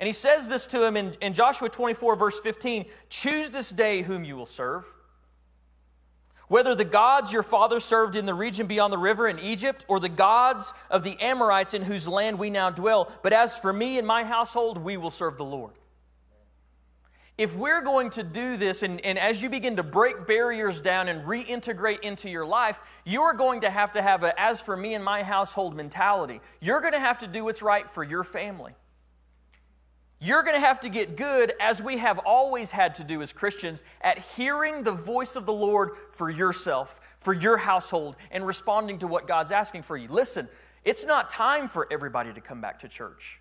and 0.00 0.06
he 0.06 0.12
says 0.12 0.48
this 0.48 0.66
to 0.68 0.84
him 0.84 0.96
in, 0.96 1.14
in 1.20 1.34
Joshua 1.34 1.68
24, 1.68 2.16
verse 2.16 2.40
15 2.40 2.86
Choose 3.08 3.50
this 3.50 3.70
day 3.70 4.02
whom 4.02 4.24
you 4.24 4.36
will 4.36 4.46
serve. 4.46 4.86
Whether 6.46 6.74
the 6.74 6.84
gods 6.84 7.32
your 7.32 7.42
father 7.42 7.78
served 7.78 8.16
in 8.16 8.24
the 8.24 8.32
region 8.32 8.66
beyond 8.66 8.92
the 8.92 8.98
river 8.98 9.28
in 9.28 9.38
Egypt, 9.38 9.84
or 9.86 10.00
the 10.00 10.08
gods 10.08 10.72
of 10.90 11.02
the 11.02 11.20
Amorites 11.20 11.74
in 11.74 11.82
whose 11.82 12.08
land 12.08 12.38
we 12.38 12.48
now 12.48 12.70
dwell. 12.70 13.12
But 13.22 13.34
as 13.34 13.58
for 13.58 13.72
me 13.72 13.98
and 13.98 14.06
my 14.06 14.24
household, 14.24 14.78
we 14.78 14.96
will 14.96 15.10
serve 15.10 15.36
the 15.36 15.44
Lord. 15.44 15.74
If 17.36 17.54
we're 17.54 17.82
going 17.82 18.10
to 18.10 18.22
do 18.22 18.56
this, 18.56 18.82
and, 18.82 19.00
and 19.04 19.18
as 19.18 19.42
you 19.42 19.50
begin 19.50 19.76
to 19.76 19.82
break 19.82 20.26
barriers 20.26 20.80
down 20.80 21.06
and 21.06 21.22
reintegrate 21.22 22.00
into 22.00 22.30
your 22.30 22.46
life, 22.46 22.80
you 23.04 23.22
are 23.22 23.34
going 23.34 23.60
to 23.60 23.70
have 23.70 23.92
to 23.92 24.02
have 24.02 24.24
a 24.24 24.40
as 24.40 24.60
for 24.60 24.76
me 24.76 24.94
and 24.94 25.04
my 25.04 25.22
household 25.22 25.76
mentality. 25.76 26.40
You're 26.60 26.80
going 26.80 26.94
to 26.94 26.98
have 26.98 27.18
to 27.18 27.26
do 27.26 27.44
what's 27.44 27.62
right 27.62 27.88
for 27.88 28.02
your 28.02 28.24
family. 28.24 28.74
You're 30.20 30.42
going 30.42 30.56
to 30.56 30.60
have 30.60 30.80
to 30.80 30.88
get 30.88 31.16
good, 31.16 31.52
as 31.60 31.80
we 31.80 31.98
have 31.98 32.18
always 32.18 32.72
had 32.72 32.96
to 32.96 33.04
do 33.04 33.22
as 33.22 33.32
Christians, 33.32 33.84
at 34.00 34.18
hearing 34.18 34.82
the 34.82 34.92
voice 34.92 35.36
of 35.36 35.46
the 35.46 35.52
Lord 35.52 35.90
for 36.10 36.28
yourself, 36.28 37.00
for 37.18 37.32
your 37.32 37.56
household, 37.56 38.16
and 38.32 38.44
responding 38.44 38.98
to 38.98 39.06
what 39.06 39.28
God's 39.28 39.52
asking 39.52 39.82
for 39.82 39.96
you. 39.96 40.08
Listen, 40.08 40.48
it's 40.84 41.06
not 41.06 41.28
time 41.28 41.68
for 41.68 41.86
everybody 41.90 42.32
to 42.32 42.40
come 42.40 42.60
back 42.60 42.80
to 42.80 42.88
church. 42.88 43.40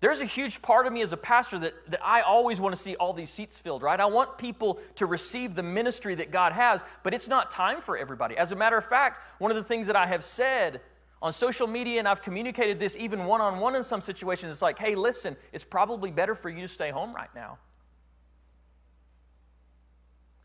There's 0.00 0.20
a 0.20 0.26
huge 0.26 0.62
part 0.62 0.86
of 0.86 0.92
me 0.92 1.02
as 1.02 1.12
a 1.12 1.16
pastor 1.16 1.58
that, 1.58 1.74
that 1.90 2.00
I 2.04 2.20
always 2.20 2.60
want 2.60 2.72
to 2.76 2.80
see 2.80 2.94
all 2.94 3.12
these 3.12 3.30
seats 3.30 3.58
filled, 3.58 3.82
right? 3.82 3.98
I 3.98 4.06
want 4.06 4.38
people 4.38 4.78
to 4.94 5.06
receive 5.06 5.56
the 5.56 5.64
ministry 5.64 6.14
that 6.14 6.30
God 6.30 6.52
has, 6.52 6.84
but 7.02 7.14
it's 7.14 7.26
not 7.26 7.50
time 7.50 7.80
for 7.80 7.98
everybody. 7.98 8.36
As 8.36 8.52
a 8.52 8.56
matter 8.56 8.78
of 8.78 8.84
fact, 8.84 9.18
one 9.40 9.50
of 9.50 9.56
the 9.56 9.64
things 9.64 9.88
that 9.88 9.96
I 9.96 10.06
have 10.06 10.22
said 10.22 10.80
on 11.20 11.32
social 11.32 11.66
media, 11.66 11.98
and 11.98 12.06
I've 12.06 12.22
communicated 12.22 12.78
this 12.78 12.96
even 12.96 13.24
one 13.24 13.40
on 13.40 13.58
one 13.58 13.74
in 13.74 13.82
some 13.82 14.00
situations, 14.00 14.52
it's 14.52 14.62
like, 14.62 14.78
hey, 14.78 14.94
listen, 14.94 15.36
it's 15.52 15.64
probably 15.64 16.10
better 16.10 16.34
for 16.34 16.48
you 16.48 16.60
to 16.62 16.68
stay 16.68 16.90
home 16.90 17.14
right 17.14 17.34
now. 17.34 17.58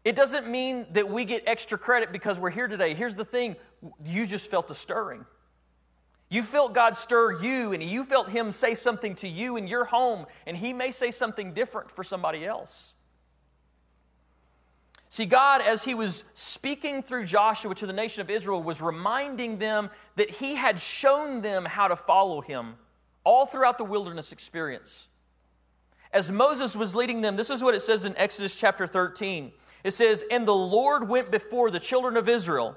It 0.03 0.15
doesn't 0.15 0.47
mean 0.47 0.87
that 0.91 1.07
we 1.07 1.25
get 1.25 1.43
extra 1.45 1.77
credit 1.77 2.11
because 2.11 2.39
we're 2.39 2.49
here 2.49 2.67
today. 2.67 2.93
Here's 2.93 3.15
the 3.15 3.23
thing 3.23 3.55
you 4.05 4.25
just 4.25 4.51
felt 4.51 4.69
a 4.71 4.75
stirring. 4.75 5.25
You 6.29 6.41
felt 6.41 6.73
God 6.73 6.95
stir 6.95 7.43
you, 7.43 7.73
and 7.73 7.83
you 7.83 8.03
felt 8.03 8.29
Him 8.29 8.51
say 8.51 8.73
something 8.73 9.13
to 9.15 9.27
you 9.27 9.55
in 9.55 9.67
your 9.67 9.85
home, 9.85 10.25
and 10.47 10.57
He 10.57 10.73
may 10.73 10.89
say 10.89 11.11
something 11.11 11.53
different 11.53 11.91
for 11.91 12.03
somebody 12.03 12.45
else. 12.45 12.95
See, 15.13 15.27
God, 15.27 15.61
as 15.61 15.83
He 15.83 15.93
was 15.93 16.23
speaking 16.33 17.03
through 17.03 17.25
Joshua 17.25 17.75
to 17.75 17.85
the 17.85 17.93
nation 17.93 18.21
of 18.21 18.31
Israel, 18.31 18.63
was 18.63 18.81
reminding 18.81 19.59
them 19.59 19.91
that 20.15 20.31
He 20.31 20.55
had 20.55 20.79
shown 20.79 21.41
them 21.41 21.65
how 21.65 21.87
to 21.87 21.95
follow 21.95 22.41
Him 22.41 22.73
all 23.23 23.45
throughout 23.45 23.77
the 23.77 23.83
wilderness 23.83 24.31
experience. 24.31 25.07
As 26.11 26.31
Moses 26.31 26.75
was 26.75 26.95
leading 26.95 27.21
them, 27.21 27.35
this 27.35 27.51
is 27.51 27.61
what 27.61 27.75
it 27.75 27.81
says 27.81 28.05
in 28.05 28.17
Exodus 28.17 28.55
chapter 28.55 28.87
13. 28.87 29.51
It 29.83 29.91
says, 29.91 30.25
And 30.31 30.47
the 30.47 30.51
Lord 30.51 31.07
went 31.07 31.29
before 31.29 31.69
the 31.69 31.79
children 31.79 32.17
of 32.17 32.27
Israel 32.27 32.75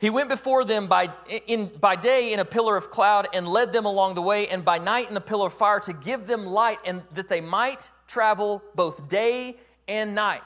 he 0.00 0.08
went 0.08 0.30
before 0.30 0.64
them 0.64 0.86
by, 0.86 1.10
in, 1.46 1.66
by 1.66 1.94
day 1.94 2.32
in 2.32 2.40
a 2.40 2.44
pillar 2.46 2.74
of 2.74 2.90
cloud 2.90 3.28
and 3.34 3.46
led 3.46 3.70
them 3.70 3.84
along 3.84 4.14
the 4.14 4.22
way, 4.22 4.48
and 4.48 4.64
by 4.64 4.78
night 4.78 5.10
in 5.10 5.16
a 5.18 5.20
pillar 5.20 5.48
of 5.48 5.52
fire 5.52 5.78
to 5.80 5.92
give 5.92 6.26
them 6.26 6.46
light, 6.46 6.78
and 6.86 7.02
that 7.12 7.28
they 7.28 7.42
might 7.42 7.90
travel 8.06 8.62
both 8.74 9.08
day 9.08 9.58
and 9.90 10.14
night. 10.14 10.40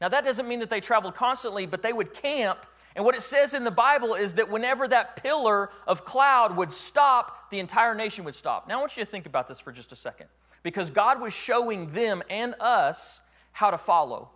Now, 0.00 0.08
that 0.08 0.24
doesn't 0.24 0.48
mean 0.48 0.60
that 0.60 0.70
they 0.70 0.80
traveled 0.80 1.14
constantly, 1.14 1.66
but 1.66 1.82
they 1.82 1.92
would 1.92 2.14
camp. 2.14 2.64
And 2.94 3.04
what 3.04 3.14
it 3.14 3.22
says 3.22 3.52
in 3.52 3.64
the 3.64 3.70
Bible 3.70 4.14
is 4.14 4.34
that 4.34 4.48
whenever 4.48 4.88
that 4.88 5.22
pillar 5.22 5.70
of 5.86 6.06
cloud 6.06 6.56
would 6.56 6.72
stop, 6.72 7.50
the 7.50 7.58
entire 7.58 7.94
nation 7.94 8.24
would 8.24 8.34
stop. 8.34 8.68
Now, 8.68 8.78
I 8.78 8.80
want 8.80 8.96
you 8.96 9.04
to 9.04 9.10
think 9.10 9.26
about 9.26 9.48
this 9.48 9.60
for 9.60 9.72
just 9.72 9.92
a 9.92 9.96
second, 9.96 10.28
because 10.62 10.90
God 10.90 11.20
was 11.20 11.34
showing 11.34 11.88
them 11.88 12.22
and 12.30 12.54
us 12.60 13.20
how 13.52 13.70
to 13.70 13.78
follow. 13.78 14.30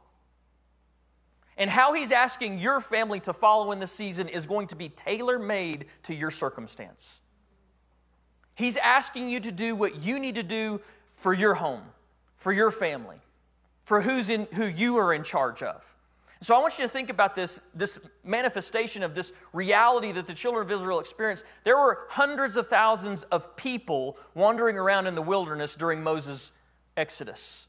And 1.56 1.68
how 1.68 1.92
he's 1.92 2.10
asking 2.10 2.58
your 2.58 2.80
family 2.80 3.20
to 3.20 3.32
follow 3.32 3.72
in 3.72 3.80
this 3.80 3.92
season 3.92 4.28
is 4.28 4.46
going 4.46 4.66
to 4.68 4.76
be 4.76 4.88
tailor 4.88 5.38
made 5.38 5.86
to 6.04 6.14
your 6.14 6.30
circumstance. 6.30 7.20
He's 8.54 8.78
asking 8.78 9.28
you 9.28 9.40
to 9.40 9.52
do 9.52 9.76
what 9.76 10.02
you 10.04 10.18
need 10.18 10.34
to 10.36 10.42
do 10.42 10.80
for 11.12 11.34
your 11.34 11.54
home, 11.54 11.82
for 12.36 12.52
your 12.52 12.70
family, 12.70 13.18
for 13.90 14.00
who's 14.00 14.30
in, 14.30 14.46
who 14.54 14.66
you 14.66 14.98
are 14.98 15.12
in 15.12 15.24
charge 15.24 15.64
of. 15.64 15.96
So 16.40 16.54
I 16.54 16.60
want 16.60 16.78
you 16.78 16.84
to 16.84 16.88
think 16.88 17.10
about 17.10 17.34
this, 17.34 17.60
this 17.74 17.98
manifestation 18.22 19.02
of 19.02 19.16
this 19.16 19.32
reality 19.52 20.12
that 20.12 20.28
the 20.28 20.32
children 20.32 20.64
of 20.64 20.70
Israel 20.70 21.00
experienced. 21.00 21.44
There 21.64 21.76
were 21.76 22.06
hundreds 22.08 22.56
of 22.56 22.68
thousands 22.68 23.24
of 23.24 23.56
people 23.56 24.16
wandering 24.36 24.78
around 24.78 25.08
in 25.08 25.16
the 25.16 25.22
wilderness 25.22 25.74
during 25.74 26.04
Moses' 26.04 26.52
exodus. 26.96 27.66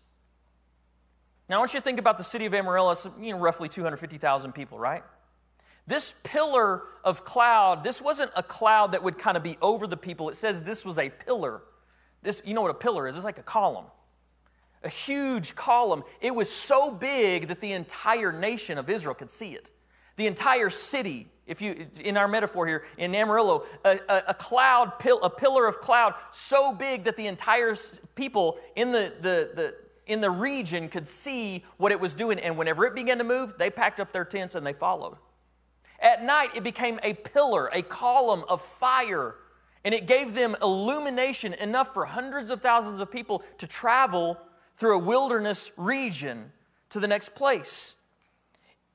Now, 1.49 1.55
I 1.55 1.57
want 1.57 1.73
you 1.73 1.79
to 1.79 1.84
think 1.84 1.97
about 1.97 2.19
the 2.19 2.23
city 2.23 2.45
of 2.45 2.53
Amarillo. 2.53 2.95
You 3.19 3.31
know, 3.31 3.39
roughly 3.39 3.67
250,000 3.67 4.51
people, 4.51 4.77
right? 4.77 5.03
This 5.88 6.13
pillar 6.23 6.84
of 7.03 7.25
cloud, 7.25 7.84
this 7.84 7.99
wasn't 7.99 8.29
a 8.36 8.43
cloud 8.43 8.91
that 8.91 9.01
would 9.01 9.17
kind 9.17 9.38
of 9.38 9.41
be 9.41 9.57
over 9.60 9.88
the 9.88 9.97
people. 9.97 10.29
It 10.29 10.36
says 10.36 10.62
this 10.62 10.86
was 10.86 10.99
a 10.99 11.10
pillar. 11.10 11.63
This, 12.21 12.43
you 12.45 12.53
know 12.53 12.62
what 12.62 12.69
a 12.69 12.75
pillar 12.75 13.07
is? 13.07 13.15
It's 13.15 13.25
like 13.25 13.39
a 13.39 13.41
column. 13.41 13.86
A 14.83 14.89
huge 14.89 15.55
column. 15.55 16.03
It 16.21 16.33
was 16.33 16.49
so 16.49 16.91
big 16.91 17.47
that 17.49 17.61
the 17.61 17.73
entire 17.73 18.31
nation 18.31 18.77
of 18.77 18.89
Israel 18.89 19.13
could 19.13 19.29
see 19.29 19.53
it. 19.53 19.69
The 20.15 20.27
entire 20.27 20.69
city, 20.69 21.27
if 21.45 21.61
you, 21.61 21.87
in 22.03 22.17
our 22.17 22.27
metaphor 22.27 22.65
here, 22.65 22.85
in 22.97 23.13
Amarillo, 23.13 23.65
a, 23.85 23.99
a, 24.09 24.23
a 24.29 24.33
cloud, 24.33 24.93
a 25.21 25.29
pillar 25.29 25.67
of 25.67 25.79
cloud 25.79 26.15
so 26.31 26.73
big 26.73 27.03
that 27.03 27.15
the 27.15 27.27
entire 27.27 27.75
people 28.15 28.57
in 28.75 28.91
the, 28.91 29.13
the, 29.21 29.51
the, 29.53 29.75
in 30.07 30.19
the 30.19 30.29
region 30.29 30.89
could 30.89 31.07
see 31.07 31.63
what 31.77 31.91
it 31.91 31.99
was 31.99 32.13
doing. 32.13 32.39
And 32.39 32.57
whenever 32.57 32.85
it 32.85 32.95
began 32.95 33.19
to 33.19 33.23
move, 33.23 33.55
they 33.57 33.69
packed 33.69 33.99
up 33.99 34.11
their 34.11 34.25
tents 34.25 34.55
and 34.55 34.65
they 34.65 34.73
followed. 34.73 35.17
At 35.99 36.23
night, 36.23 36.49
it 36.55 36.63
became 36.63 36.99
a 37.03 37.13
pillar, 37.13 37.69
a 37.71 37.83
column 37.83 38.43
of 38.49 38.61
fire, 38.61 39.35
and 39.85 39.93
it 39.93 40.07
gave 40.07 40.33
them 40.33 40.55
illumination 40.61 41.53
enough 41.53 41.93
for 41.93 42.05
hundreds 42.05 42.49
of 42.49 42.61
thousands 42.61 42.99
of 42.99 43.11
people 43.11 43.43
to 43.59 43.67
travel 43.67 44.37
through 44.81 44.95
a 44.95 44.99
wilderness 44.99 45.71
region 45.77 46.51
to 46.89 46.99
the 46.99 47.07
next 47.07 47.35
place. 47.35 47.95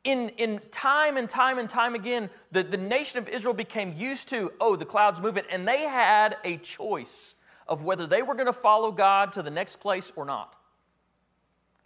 In, 0.02 0.30
in 0.30 0.60
time 0.72 1.16
and 1.16 1.28
time 1.28 1.60
and 1.60 1.70
time 1.70 1.94
again, 1.94 2.28
the, 2.50 2.64
the 2.64 2.76
nation 2.76 3.20
of 3.20 3.28
Israel 3.28 3.54
became 3.54 3.92
used 3.92 4.28
to, 4.30 4.52
oh, 4.60 4.74
the 4.74 4.84
cloud's 4.84 5.20
moving, 5.20 5.44
and 5.48 5.66
they 5.66 5.82
had 5.82 6.38
a 6.42 6.56
choice 6.56 7.36
of 7.68 7.84
whether 7.84 8.04
they 8.04 8.20
were 8.20 8.34
going 8.34 8.48
to 8.48 8.52
follow 8.52 8.90
God 8.90 9.30
to 9.34 9.42
the 9.42 9.50
next 9.50 9.76
place 9.76 10.10
or 10.16 10.24
not. 10.24 10.56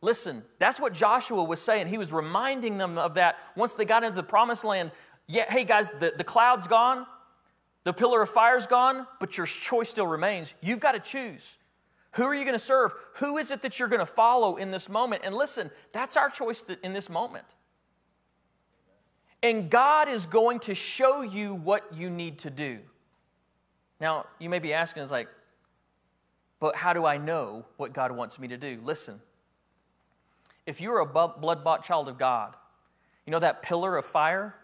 Listen, 0.00 0.44
that's 0.58 0.80
what 0.80 0.94
Joshua 0.94 1.44
was 1.44 1.60
saying. 1.60 1.86
He 1.86 1.98
was 1.98 2.10
reminding 2.10 2.78
them 2.78 2.96
of 2.96 3.12
that 3.16 3.36
once 3.54 3.74
they 3.74 3.84
got 3.84 4.02
into 4.02 4.16
the 4.16 4.22
promised 4.22 4.64
land. 4.64 4.92
Yeah, 5.26 5.44
hey 5.46 5.64
guys, 5.64 5.90
the, 6.00 6.14
the 6.16 6.24
cloud's 6.24 6.66
gone, 6.66 7.04
the 7.84 7.92
pillar 7.92 8.22
of 8.22 8.30
fire's 8.30 8.66
gone, 8.66 9.06
but 9.18 9.36
your 9.36 9.44
choice 9.44 9.90
still 9.90 10.06
remains. 10.06 10.54
You've 10.62 10.80
got 10.80 10.92
to 10.92 11.00
choose. 11.00 11.58
Who 12.12 12.24
are 12.24 12.34
you 12.34 12.44
going 12.44 12.54
to 12.54 12.58
serve? 12.58 12.92
Who 13.16 13.38
is 13.38 13.50
it 13.50 13.62
that 13.62 13.78
you're 13.78 13.88
going 13.88 14.00
to 14.00 14.06
follow 14.06 14.56
in 14.56 14.70
this 14.70 14.88
moment? 14.88 15.22
And 15.24 15.34
listen, 15.34 15.70
that's 15.92 16.16
our 16.16 16.28
choice 16.28 16.64
in 16.82 16.92
this 16.92 17.08
moment. 17.08 17.44
And 19.42 19.70
God 19.70 20.08
is 20.08 20.26
going 20.26 20.60
to 20.60 20.74
show 20.74 21.22
you 21.22 21.54
what 21.54 21.94
you 21.94 22.10
need 22.10 22.38
to 22.40 22.50
do. 22.50 22.80
Now, 24.00 24.26
you 24.38 24.48
may 24.48 24.58
be 24.58 24.72
asking, 24.72 25.02
is 25.02 25.10
like, 25.10 25.28
but 26.58 26.76
how 26.76 26.92
do 26.92 27.06
I 27.06 27.16
know 27.16 27.64
what 27.76 27.92
God 27.92 28.12
wants 28.12 28.38
me 28.38 28.48
to 28.48 28.56
do? 28.56 28.80
Listen, 28.84 29.20
if 30.66 30.80
you're 30.80 30.98
a 30.98 31.06
blood 31.06 31.64
bought 31.64 31.84
child 31.84 32.08
of 32.08 32.18
God, 32.18 32.54
you 33.24 33.30
know 33.30 33.38
that 33.38 33.62
pillar 33.62 33.96
of 33.96 34.04
fire, 34.04 34.54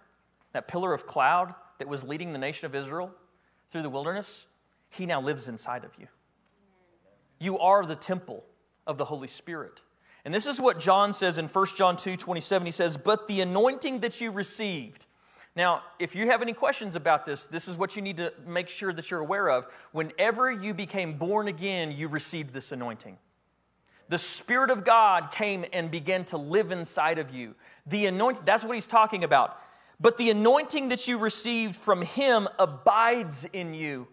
that 0.53 0.69
pillar 0.69 0.93
of 0.93 1.07
cloud 1.07 1.55
that 1.79 1.89
was 1.89 2.05
leading 2.05 2.33
the 2.33 2.39
nation 2.39 2.67
of 2.67 2.75
Israel 2.75 3.13
through 3.71 3.83
the 3.83 3.91
wilderness? 3.91 4.47
He 4.91 5.07
now 5.07 5.21
lives 5.21 5.49
inside 5.49 5.85
of 5.85 5.93
you. 5.99 6.09
You 7.39 7.59
are 7.59 7.85
the 7.85 7.97
temple 7.97 8.45
of 8.87 8.99
the 8.99 9.05
Holy 9.05 9.29
Spirit. 9.29 9.83
And 10.25 10.35
this 10.35 10.47
is 10.47 10.61
what 10.61 10.79
John 10.79 11.13
says 11.13 11.39
in 11.39 11.47
1 11.47 11.67
John 11.77 11.97
2 11.97 12.17
27. 12.17 12.67
He 12.67 12.73
says, 12.73 12.97
But 12.97 13.27
the 13.27 13.41
anointing 13.41 14.01
that 14.01 14.21
you 14.21 14.31
received. 14.31 15.07
Now, 15.55 15.83
if 15.99 16.15
you 16.15 16.27
have 16.27 16.43
any 16.43 16.53
questions 16.53 16.97
about 16.97 17.25
this, 17.25 17.47
this 17.47 17.67
is 17.67 17.77
what 17.77 17.97
you 17.97 18.03
need 18.03 18.19
to 18.19 18.33
make 18.47 18.69
sure 18.69 18.93
that 18.93 19.11
you're 19.11 19.21
aware 19.21 19.49
of. 19.49 19.67
Whenever 19.93 20.51
you 20.51 20.75
became 20.75 21.15
born 21.15 21.49
again, 21.49 21.93
you 21.93 22.09
received 22.09 22.53
this 22.53 22.73
anointing 22.73 23.17
the 24.09 24.19
Spirit 24.19 24.71
of 24.71 24.85
God 24.85 25.31
came 25.33 25.65
and 25.73 25.91
began 25.91 26.25
to 26.27 26.37
live 26.37 26.71
inside 26.71 27.19
of 27.19 27.35
you. 27.35 27.55
The 27.87 28.07
anointing, 28.07 28.43
that's 28.45 28.65
what 28.65 28.75
he's 28.75 28.87
talking 28.87 29.25
about. 29.25 29.59
But 29.99 30.17
the 30.17 30.31
anointing 30.31 30.91
that 30.91 31.09
you 31.09 31.19
received 31.19 31.75
from 31.75 32.03
him 32.03 32.49
abides 32.59 33.45
in 33.53 33.75
you. 33.75 34.09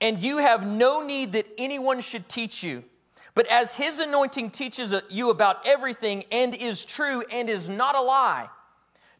And 0.00 0.22
you 0.22 0.38
have 0.38 0.66
no 0.66 1.04
need 1.04 1.32
that 1.32 1.46
anyone 1.56 2.00
should 2.00 2.28
teach 2.28 2.62
you. 2.62 2.84
But 3.34 3.46
as 3.48 3.74
his 3.74 3.98
anointing 3.98 4.50
teaches 4.50 4.94
you 5.10 5.30
about 5.30 5.66
everything 5.66 6.24
and 6.32 6.54
is 6.54 6.84
true 6.84 7.22
and 7.32 7.50
is 7.50 7.68
not 7.68 7.94
a 7.94 8.00
lie, 8.00 8.48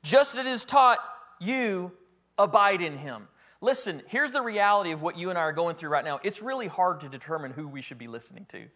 just 0.03 0.35
as 0.37 0.47
it 0.47 0.49
is 0.49 0.65
taught 0.65 0.99
you, 1.39 1.93
abide 2.39 2.81
in 2.81 2.97
him. 2.97 3.29
Listen, 3.61 4.03
here's 4.07 4.33
the 4.33 4.41
reality 4.43 4.93
of 4.93 5.03
what 5.03 5.19
you 5.19 5.31
and 5.31 5.39
I 5.39 5.43
are 5.43 5.53
going 5.53 5.77
through 5.77 5.91
right 5.91 6.05
now. 6.05 6.21
It's 6.23 6.43
really 6.43 6.67
hard 6.67 7.01
to 7.01 7.09
determine 7.09 7.53
who 7.53 7.69
we 7.69 7.83
should 7.83 7.99
be 7.99 8.07
listening 8.07 8.47
to. 8.51 8.67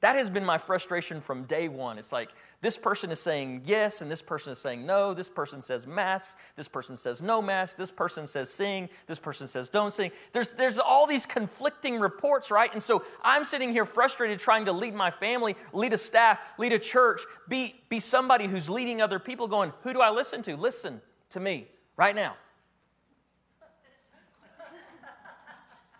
That 0.00 0.16
has 0.16 0.30
been 0.30 0.46
my 0.46 0.56
frustration 0.56 1.20
from 1.20 1.44
day 1.44 1.68
one. 1.68 1.98
It's 1.98 2.10
like 2.10 2.30
this 2.62 2.78
person 2.78 3.10
is 3.10 3.20
saying 3.20 3.62
yes, 3.66 4.00
and 4.00 4.10
this 4.10 4.22
person 4.22 4.52
is 4.52 4.58
saying 4.58 4.86
no. 4.86 5.12
This 5.12 5.28
person 5.28 5.60
says 5.60 5.86
masks. 5.86 6.36
This 6.56 6.68
person 6.68 6.96
says 6.96 7.20
no 7.20 7.42
masks. 7.42 7.74
This 7.74 7.90
person 7.90 8.26
says 8.26 8.50
sing. 8.50 8.88
This 9.06 9.18
person 9.18 9.46
says 9.46 9.68
don't 9.68 9.92
sing. 9.92 10.10
There's, 10.32 10.54
there's 10.54 10.78
all 10.78 11.06
these 11.06 11.26
conflicting 11.26 12.00
reports, 12.00 12.50
right? 12.50 12.72
And 12.72 12.82
so 12.82 13.04
I'm 13.22 13.44
sitting 13.44 13.72
here 13.72 13.84
frustrated 13.84 14.38
trying 14.38 14.64
to 14.64 14.72
lead 14.72 14.94
my 14.94 15.10
family, 15.10 15.54
lead 15.74 15.92
a 15.92 15.98
staff, 15.98 16.40
lead 16.56 16.72
a 16.72 16.78
church, 16.78 17.20
be, 17.46 17.74
be 17.90 18.00
somebody 18.00 18.46
who's 18.46 18.70
leading 18.70 19.02
other 19.02 19.18
people, 19.18 19.48
going, 19.48 19.70
who 19.82 19.92
do 19.92 20.00
I 20.00 20.10
listen 20.10 20.40
to? 20.42 20.56
Listen 20.56 21.02
to 21.30 21.40
me 21.40 21.68
right 21.96 22.14
now. 22.14 22.36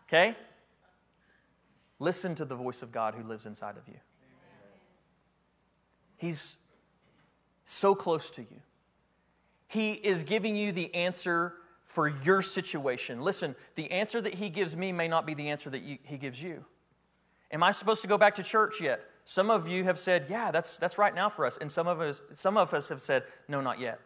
Okay? 0.08 0.34
Listen 2.00 2.34
to 2.34 2.44
the 2.44 2.56
voice 2.56 2.82
of 2.82 2.90
God 2.90 3.14
who 3.14 3.22
lives 3.22 3.46
inside 3.46 3.76
of 3.76 3.86
you. 3.86 4.00
He's 6.16 6.56
so 7.62 7.94
close 7.94 8.30
to 8.32 8.42
you. 8.42 8.60
He 9.68 9.92
is 9.92 10.24
giving 10.24 10.56
you 10.56 10.72
the 10.72 10.92
answer 10.94 11.54
for 11.84 12.08
your 12.08 12.42
situation. 12.42 13.20
Listen, 13.20 13.54
the 13.74 13.90
answer 13.90 14.20
that 14.20 14.34
He 14.34 14.48
gives 14.48 14.76
me 14.76 14.92
may 14.92 15.08
not 15.08 15.26
be 15.26 15.34
the 15.34 15.50
answer 15.50 15.70
that 15.70 15.82
you, 15.82 15.98
He 16.02 16.18
gives 16.18 16.42
you. 16.42 16.64
Am 17.52 17.62
I 17.62 17.70
supposed 17.70 18.02
to 18.02 18.08
go 18.08 18.18
back 18.18 18.34
to 18.36 18.42
church 18.42 18.80
yet? 18.80 19.00
Some 19.24 19.50
of 19.50 19.68
you 19.68 19.84
have 19.84 19.98
said, 19.98 20.26
Yeah, 20.28 20.50
that's, 20.50 20.78
that's 20.78 20.98
right 20.98 21.14
now 21.14 21.28
for 21.28 21.46
us. 21.46 21.58
And 21.58 21.70
some 21.70 21.86
of, 21.86 22.00
us, 22.00 22.22
some 22.34 22.56
of 22.56 22.74
us 22.74 22.88
have 22.88 23.00
said, 23.00 23.24
No, 23.46 23.60
not 23.60 23.78
yet. 23.78 24.00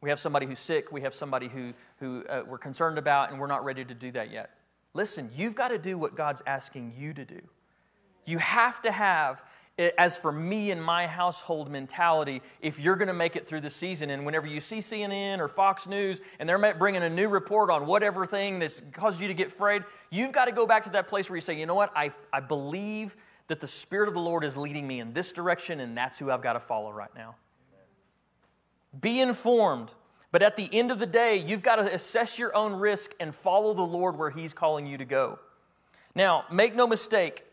We 0.00 0.10
have 0.10 0.18
somebody 0.18 0.46
who's 0.46 0.58
sick. 0.58 0.92
We 0.92 1.02
have 1.02 1.14
somebody 1.14 1.48
who, 1.48 1.72
who 1.98 2.24
uh, 2.28 2.42
we're 2.46 2.58
concerned 2.58 2.98
about, 2.98 3.30
and 3.30 3.40
we're 3.40 3.46
not 3.46 3.64
ready 3.64 3.84
to 3.84 3.94
do 3.94 4.12
that 4.12 4.30
yet. 4.30 4.50
Listen, 4.96 5.28
you've 5.36 5.54
got 5.54 5.68
to 5.68 5.78
do 5.78 5.98
what 5.98 6.14
God's 6.14 6.42
asking 6.46 6.94
you 6.96 7.12
to 7.12 7.24
do. 7.26 7.40
You 8.24 8.38
have 8.38 8.80
to 8.80 8.90
have, 8.90 9.42
as 9.98 10.16
for 10.16 10.32
me 10.32 10.70
and 10.70 10.82
my 10.82 11.06
household 11.06 11.70
mentality, 11.70 12.40
if 12.62 12.80
you're 12.80 12.96
going 12.96 13.08
to 13.08 13.14
make 13.14 13.36
it 13.36 13.46
through 13.46 13.60
the 13.60 13.68
season, 13.68 14.08
and 14.08 14.24
whenever 14.24 14.46
you 14.46 14.58
see 14.58 14.78
CNN 14.78 15.38
or 15.38 15.48
Fox 15.48 15.86
News 15.86 16.22
and 16.40 16.48
they're 16.48 16.74
bringing 16.74 17.02
a 17.02 17.10
new 17.10 17.28
report 17.28 17.68
on 17.70 17.84
whatever 17.84 18.24
thing 18.24 18.58
that's 18.58 18.80
caused 18.92 19.20
you 19.20 19.28
to 19.28 19.34
get 19.34 19.48
afraid, 19.48 19.84
you've 20.10 20.32
got 20.32 20.46
to 20.46 20.52
go 20.52 20.66
back 20.66 20.84
to 20.84 20.90
that 20.90 21.08
place 21.08 21.28
where 21.28 21.36
you 21.36 21.42
say, 21.42 21.60
you 21.60 21.66
know 21.66 21.74
what, 21.74 21.92
I, 21.94 22.10
I 22.32 22.40
believe 22.40 23.16
that 23.48 23.60
the 23.60 23.68
Spirit 23.68 24.08
of 24.08 24.14
the 24.14 24.20
Lord 24.20 24.44
is 24.44 24.56
leading 24.56 24.86
me 24.88 25.00
in 25.00 25.12
this 25.12 25.30
direction, 25.30 25.80
and 25.80 25.94
that's 25.94 26.18
who 26.18 26.30
I've 26.30 26.42
got 26.42 26.54
to 26.54 26.60
follow 26.60 26.90
right 26.90 27.14
now. 27.14 27.36
Be 28.98 29.20
informed. 29.20 29.92
But 30.32 30.42
at 30.42 30.56
the 30.56 30.68
end 30.72 30.90
of 30.90 30.98
the 30.98 31.06
day, 31.06 31.36
you've 31.36 31.62
got 31.62 31.76
to 31.76 31.92
assess 31.92 32.38
your 32.38 32.54
own 32.54 32.74
risk 32.74 33.12
and 33.20 33.34
follow 33.34 33.74
the 33.74 33.82
Lord 33.82 34.16
where 34.16 34.30
He's 34.30 34.52
calling 34.52 34.86
you 34.86 34.98
to 34.98 35.04
go. 35.04 35.38
Now, 36.14 36.44
make 36.50 36.74
no 36.74 36.86
mistake, 36.86 37.44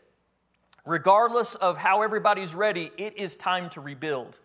regardless 0.84 1.54
of 1.54 1.76
how 1.76 2.02
everybody's 2.02 2.54
ready, 2.54 2.90
it 2.96 3.16
is 3.16 3.36
time 3.36 3.70
to 3.70 3.80
rebuild. 3.80 4.38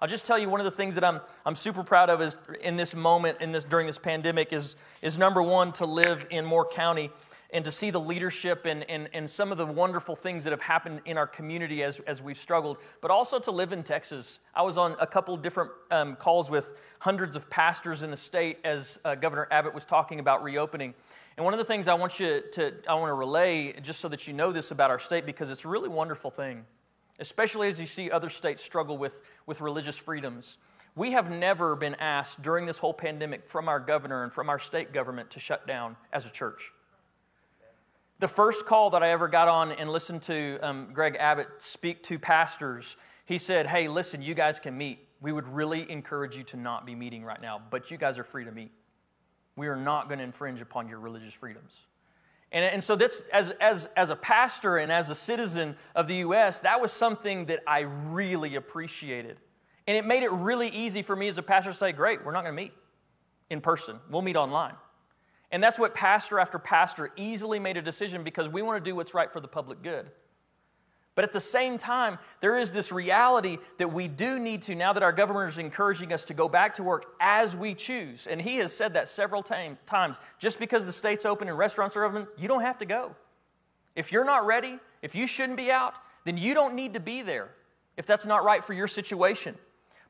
I'll 0.00 0.08
just 0.08 0.26
tell 0.26 0.38
you 0.38 0.48
one 0.48 0.58
of 0.58 0.64
the 0.64 0.70
things 0.72 0.96
that 0.96 1.04
I'm, 1.04 1.20
I'm 1.46 1.54
super 1.54 1.84
proud 1.84 2.10
of 2.10 2.20
is 2.20 2.36
in 2.62 2.74
this 2.74 2.94
moment, 2.94 3.40
in 3.40 3.52
this, 3.52 3.62
during 3.62 3.86
this 3.86 3.98
pandemic, 3.98 4.52
is, 4.52 4.74
is 5.00 5.16
number 5.16 5.40
one, 5.40 5.72
to 5.74 5.86
live 5.86 6.26
in 6.30 6.44
Moore 6.44 6.68
County 6.68 7.10
and 7.52 7.64
to 7.64 7.70
see 7.70 7.90
the 7.90 8.00
leadership 8.00 8.64
and, 8.64 8.88
and, 8.88 9.08
and 9.12 9.28
some 9.28 9.52
of 9.52 9.58
the 9.58 9.66
wonderful 9.66 10.16
things 10.16 10.44
that 10.44 10.50
have 10.50 10.62
happened 10.62 11.02
in 11.04 11.18
our 11.18 11.26
community 11.26 11.82
as, 11.82 12.00
as 12.00 12.22
we've 12.22 12.38
struggled, 12.38 12.78
but 13.02 13.10
also 13.10 13.38
to 13.38 13.50
live 13.50 13.72
in 13.72 13.82
Texas. 13.82 14.40
I 14.54 14.62
was 14.62 14.78
on 14.78 14.96
a 14.98 15.06
couple 15.06 15.36
different 15.36 15.70
um, 15.90 16.16
calls 16.16 16.50
with 16.50 16.80
hundreds 16.98 17.36
of 17.36 17.50
pastors 17.50 18.02
in 18.02 18.10
the 18.10 18.16
state 18.16 18.58
as 18.64 18.98
uh, 19.04 19.14
Governor 19.14 19.48
Abbott 19.50 19.74
was 19.74 19.84
talking 19.84 20.18
about 20.18 20.42
reopening. 20.42 20.94
And 21.36 21.44
one 21.44 21.52
of 21.52 21.58
the 21.58 21.64
things 21.64 21.88
I 21.88 21.94
want 21.94 22.18
you 22.18 22.42
to, 22.52 22.74
I 22.88 22.94
want 22.94 23.10
to 23.10 23.14
relay, 23.14 23.72
just 23.80 24.00
so 24.00 24.08
that 24.08 24.26
you 24.26 24.32
know 24.32 24.52
this 24.52 24.70
about 24.70 24.90
our 24.90 24.98
state, 24.98 25.26
because 25.26 25.50
it's 25.50 25.64
a 25.64 25.68
really 25.68 25.88
wonderful 25.88 26.30
thing, 26.30 26.64
especially 27.20 27.68
as 27.68 27.80
you 27.80 27.86
see 27.86 28.10
other 28.10 28.28
states 28.30 28.62
struggle 28.62 28.96
with, 28.96 29.22
with 29.46 29.60
religious 29.60 29.96
freedoms. 29.96 30.56
We 30.94 31.12
have 31.12 31.30
never 31.30 31.74
been 31.74 31.94
asked 31.96 32.42
during 32.42 32.66
this 32.66 32.78
whole 32.78 32.92
pandemic 32.92 33.46
from 33.46 33.68
our 33.68 33.80
governor 33.80 34.24
and 34.24 34.32
from 34.32 34.50
our 34.50 34.58
state 34.58 34.92
government 34.92 35.30
to 35.30 35.40
shut 35.40 35.66
down 35.66 35.96
as 36.12 36.26
a 36.26 36.30
church. 36.30 36.70
The 38.22 38.28
first 38.28 38.66
call 38.66 38.90
that 38.90 39.02
I 39.02 39.08
ever 39.08 39.26
got 39.26 39.48
on 39.48 39.72
and 39.72 39.90
listened 39.90 40.22
to 40.22 40.56
um, 40.62 40.90
Greg 40.92 41.16
Abbott 41.18 41.48
speak 41.58 42.04
to 42.04 42.20
pastors, 42.20 42.96
he 43.26 43.36
said, 43.36 43.66
Hey, 43.66 43.88
listen, 43.88 44.22
you 44.22 44.32
guys 44.32 44.60
can 44.60 44.78
meet. 44.78 45.00
We 45.20 45.32
would 45.32 45.48
really 45.48 45.90
encourage 45.90 46.36
you 46.36 46.44
to 46.44 46.56
not 46.56 46.86
be 46.86 46.94
meeting 46.94 47.24
right 47.24 47.42
now, 47.42 47.60
but 47.68 47.90
you 47.90 47.96
guys 47.96 48.20
are 48.20 48.24
free 48.24 48.44
to 48.44 48.52
meet. 48.52 48.70
We 49.56 49.66
are 49.66 49.74
not 49.74 50.06
going 50.06 50.18
to 50.18 50.24
infringe 50.24 50.60
upon 50.60 50.88
your 50.88 51.00
religious 51.00 51.34
freedoms. 51.34 51.80
And, 52.52 52.64
and 52.64 52.84
so, 52.84 52.94
that's, 52.94 53.22
as, 53.32 53.50
as, 53.60 53.88
as 53.96 54.10
a 54.10 54.16
pastor 54.16 54.76
and 54.76 54.92
as 54.92 55.10
a 55.10 55.16
citizen 55.16 55.74
of 55.96 56.06
the 56.06 56.14
U.S., 56.18 56.60
that 56.60 56.80
was 56.80 56.92
something 56.92 57.46
that 57.46 57.64
I 57.66 57.80
really 57.80 58.54
appreciated. 58.54 59.38
And 59.88 59.96
it 59.96 60.06
made 60.06 60.22
it 60.22 60.30
really 60.30 60.68
easy 60.68 61.02
for 61.02 61.16
me 61.16 61.26
as 61.26 61.38
a 61.38 61.42
pastor 61.42 61.72
to 61.72 61.76
say, 61.76 61.90
Great, 61.90 62.24
we're 62.24 62.30
not 62.30 62.44
going 62.44 62.54
to 62.54 62.62
meet 62.62 62.72
in 63.50 63.60
person, 63.60 63.96
we'll 64.08 64.22
meet 64.22 64.36
online. 64.36 64.74
And 65.52 65.62
that's 65.62 65.78
what 65.78 65.94
pastor 65.94 66.40
after 66.40 66.58
pastor 66.58 67.10
easily 67.14 67.58
made 67.58 67.76
a 67.76 67.82
decision 67.82 68.24
because 68.24 68.48
we 68.48 68.62
want 68.62 68.82
to 68.82 68.90
do 68.90 68.96
what's 68.96 69.12
right 69.12 69.30
for 69.30 69.38
the 69.38 69.48
public 69.48 69.82
good. 69.82 70.10
But 71.14 71.24
at 71.24 71.34
the 71.34 71.40
same 71.40 71.76
time, 71.76 72.18
there 72.40 72.58
is 72.58 72.72
this 72.72 72.90
reality 72.90 73.58
that 73.76 73.92
we 73.92 74.08
do 74.08 74.38
need 74.38 74.62
to, 74.62 74.74
now 74.74 74.94
that 74.94 75.02
our 75.02 75.12
government 75.12 75.52
is 75.52 75.58
encouraging 75.58 76.10
us 76.10 76.24
to 76.24 76.34
go 76.34 76.48
back 76.48 76.72
to 76.74 76.82
work 76.82 77.14
as 77.20 77.54
we 77.54 77.74
choose. 77.74 78.26
And 78.26 78.40
he 78.40 78.56
has 78.56 78.74
said 78.74 78.94
that 78.94 79.08
several 79.08 79.42
time, 79.42 79.76
times. 79.84 80.20
Just 80.38 80.58
because 80.58 80.86
the 80.86 80.92
state's 80.92 81.26
open 81.26 81.48
and 81.48 81.58
restaurants 81.58 81.98
are 81.98 82.04
open, 82.04 82.26
you 82.38 82.48
don't 82.48 82.62
have 82.62 82.78
to 82.78 82.86
go. 82.86 83.14
If 83.94 84.10
you're 84.10 84.24
not 84.24 84.46
ready, 84.46 84.78
if 85.02 85.14
you 85.14 85.26
shouldn't 85.26 85.58
be 85.58 85.70
out, 85.70 85.92
then 86.24 86.38
you 86.38 86.54
don't 86.54 86.74
need 86.74 86.94
to 86.94 87.00
be 87.00 87.20
there 87.20 87.50
if 87.98 88.06
that's 88.06 88.24
not 88.24 88.42
right 88.42 88.64
for 88.64 88.72
your 88.72 88.86
situation. 88.86 89.54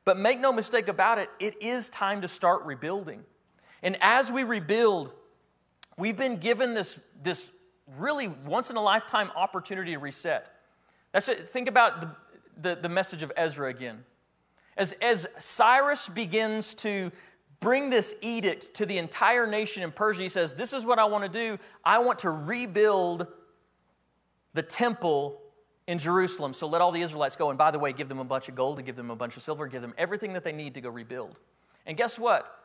But 0.05 0.17
make 0.17 0.39
no 0.39 0.53
mistake 0.53 0.87
about 0.87 1.17
it, 1.17 1.29
it 1.37 1.61
is 1.61 1.89
time 1.89 2.21
to 2.21 2.29
start 2.29 2.63
rebuilding. 2.63 3.23
And 3.81 3.97
as 3.99 4.31
we 4.31 4.43
rebuild, 4.43 5.13
we've 5.97 6.17
been 6.17 6.37
given 6.37 6.73
this, 6.73 6.99
this 7.21 7.51
really 7.97 8.27
once 8.27 8.69
in 8.69 8.75
a 8.75 8.81
lifetime 8.81 9.31
opportunity 9.35 9.91
to 9.91 9.99
reset. 9.99 10.53
That's 11.11 11.27
it. 11.27 11.47
Think 11.47 11.67
about 11.67 12.01
the, 12.01 12.09
the, 12.57 12.81
the 12.81 12.89
message 12.89 13.23
of 13.23 13.31
Ezra 13.37 13.69
again. 13.69 14.03
As, 14.75 14.93
as 15.01 15.27
Cyrus 15.37 16.09
begins 16.09 16.73
to 16.75 17.11
bring 17.59 17.89
this 17.89 18.15
edict 18.21 18.73
to 18.75 18.85
the 18.85 18.97
entire 18.97 19.45
nation 19.45 19.83
in 19.83 19.91
Persia, 19.91 20.23
he 20.23 20.29
says, 20.29 20.55
This 20.55 20.73
is 20.73 20.85
what 20.85 20.99
I 20.99 21.05
want 21.05 21.23
to 21.23 21.29
do. 21.29 21.59
I 21.85 21.99
want 21.99 22.19
to 22.19 22.31
rebuild 22.31 23.27
the 24.53 24.63
temple 24.63 25.39
in 25.87 25.97
Jerusalem. 25.97 26.53
So 26.53 26.67
let 26.67 26.81
all 26.81 26.91
the 26.91 27.01
Israelites 27.01 27.35
go. 27.35 27.49
And 27.49 27.57
by 27.57 27.71
the 27.71 27.79
way, 27.79 27.93
give 27.93 28.09
them 28.09 28.19
a 28.19 28.23
bunch 28.23 28.49
of 28.49 28.55
gold, 28.55 28.79
and 28.79 28.85
give 28.85 28.95
them 28.95 29.11
a 29.11 29.15
bunch 29.15 29.37
of 29.37 29.43
silver, 29.43 29.67
give 29.67 29.81
them 29.81 29.93
everything 29.97 30.33
that 30.33 30.43
they 30.43 30.51
need 30.51 30.73
to 30.73 30.81
go 30.81 30.89
rebuild. 30.89 31.39
And 31.85 31.97
guess 31.97 32.17
what? 32.17 32.62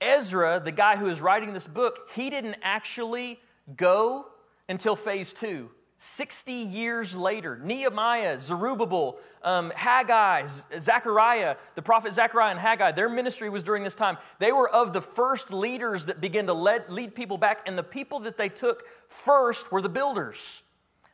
Ezra, 0.00 0.60
the 0.64 0.72
guy 0.72 0.96
who 0.96 1.08
is 1.08 1.20
writing 1.20 1.52
this 1.52 1.66
book, 1.66 2.08
he 2.14 2.30
didn't 2.30 2.56
actually 2.62 3.40
go 3.76 4.26
until 4.68 4.96
phase 4.96 5.32
two. 5.32 5.70
60 6.04 6.52
years 6.52 7.16
later, 7.16 7.60
Nehemiah, 7.62 8.36
Zerubbabel, 8.36 9.18
um, 9.44 9.72
Haggai, 9.76 10.46
Zechariah, 10.76 11.54
the 11.76 11.82
prophet 11.82 12.12
Zechariah 12.12 12.50
and 12.50 12.58
Haggai, 12.58 12.90
their 12.90 13.08
ministry 13.08 13.48
was 13.48 13.62
during 13.62 13.84
this 13.84 13.94
time. 13.94 14.18
They 14.40 14.50
were 14.50 14.68
of 14.68 14.92
the 14.92 15.00
first 15.00 15.52
leaders 15.52 16.06
that 16.06 16.20
began 16.20 16.46
to 16.46 16.54
lead, 16.54 16.88
lead 16.88 17.14
people 17.14 17.38
back, 17.38 17.62
and 17.68 17.78
the 17.78 17.84
people 17.84 18.18
that 18.20 18.36
they 18.36 18.48
took 18.48 18.82
first 19.06 19.70
were 19.70 19.80
the 19.80 19.88
builders. 19.88 20.61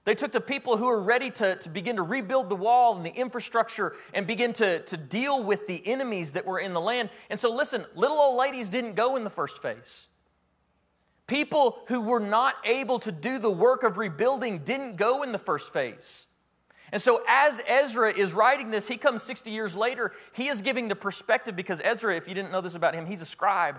They 0.08 0.14
took 0.14 0.32
the 0.32 0.40
people 0.40 0.78
who 0.78 0.86
were 0.86 1.02
ready 1.02 1.30
to, 1.32 1.56
to 1.56 1.68
begin 1.68 1.96
to 1.96 2.02
rebuild 2.02 2.48
the 2.48 2.56
wall 2.56 2.96
and 2.96 3.04
the 3.04 3.14
infrastructure 3.14 3.94
and 4.14 4.26
begin 4.26 4.54
to, 4.54 4.78
to 4.78 4.96
deal 4.96 5.44
with 5.44 5.66
the 5.66 5.86
enemies 5.86 6.32
that 6.32 6.46
were 6.46 6.58
in 6.58 6.72
the 6.72 6.80
land. 6.80 7.10
And 7.28 7.38
so, 7.38 7.54
listen, 7.54 7.84
little 7.94 8.16
old 8.16 8.38
ladies 8.38 8.70
didn't 8.70 8.94
go 8.94 9.16
in 9.16 9.24
the 9.24 9.28
first 9.28 9.60
phase. 9.60 10.06
People 11.26 11.82
who 11.88 12.00
were 12.00 12.20
not 12.20 12.54
able 12.64 12.98
to 13.00 13.12
do 13.12 13.38
the 13.38 13.50
work 13.50 13.82
of 13.82 13.98
rebuilding 13.98 14.60
didn't 14.60 14.96
go 14.96 15.22
in 15.22 15.30
the 15.30 15.38
first 15.38 15.74
phase. 15.74 16.26
And 16.90 17.02
so, 17.02 17.22
as 17.28 17.60
Ezra 17.66 18.10
is 18.10 18.32
writing 18.32 18.70
this, 18.70 18.88
he 18.88 18.96
comes 18.96 19.22
60 19.22 19.50
years 19.50 19.76
later. 19.76 20.12
He 20.32 20.48
is 20.48 20.62
giving 20.62 20.88
the 20.88 20.96
perspective 20.96 21.54
because 21.54 21.82
Ezra, 21.84 22.16
if 22.16 22.26
you 22.26 22.32
didn't 22.32 22.50
know 22.50 22.62
this 22.62 22.76
about 22.76 22.94
him, 22.94 23.04
he's 23.04 23.20
a 23.20 23.26
scribe. 23.26 23.78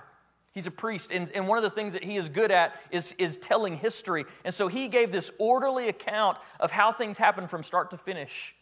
He's 0.53 0.67
a 0.67 0.71
priest. 0.71 1.11
And, 1.11 1.31
and 1.33 1.47
one 1.47 1.57
of 1.57 1.63
the 1.63 1.69
things 1.69 1.93
that 1.93 2.03
he 2.03 2.15
is 2.15 2.29
good 2.29 2.51
at 2.51 2.75
is, 2.91 3.13
is 3.13 3.37
telling 3.37 3.77
history. 3.77 4.25
And 4.43 4.53
so 4.53 4.67
he 4.67 4.87
gave 4.87 5.11
this 5.11 5.31
orderly 5.39 5.89
account 5.89 6.37
of 6.59 6.71
how 6.71 6.91
things 6.91 7.17
happen 7.17 7.47
from 7.47 7.63
start 7.63 7.91
to 7.91 7.97
finish. 7.97 8.55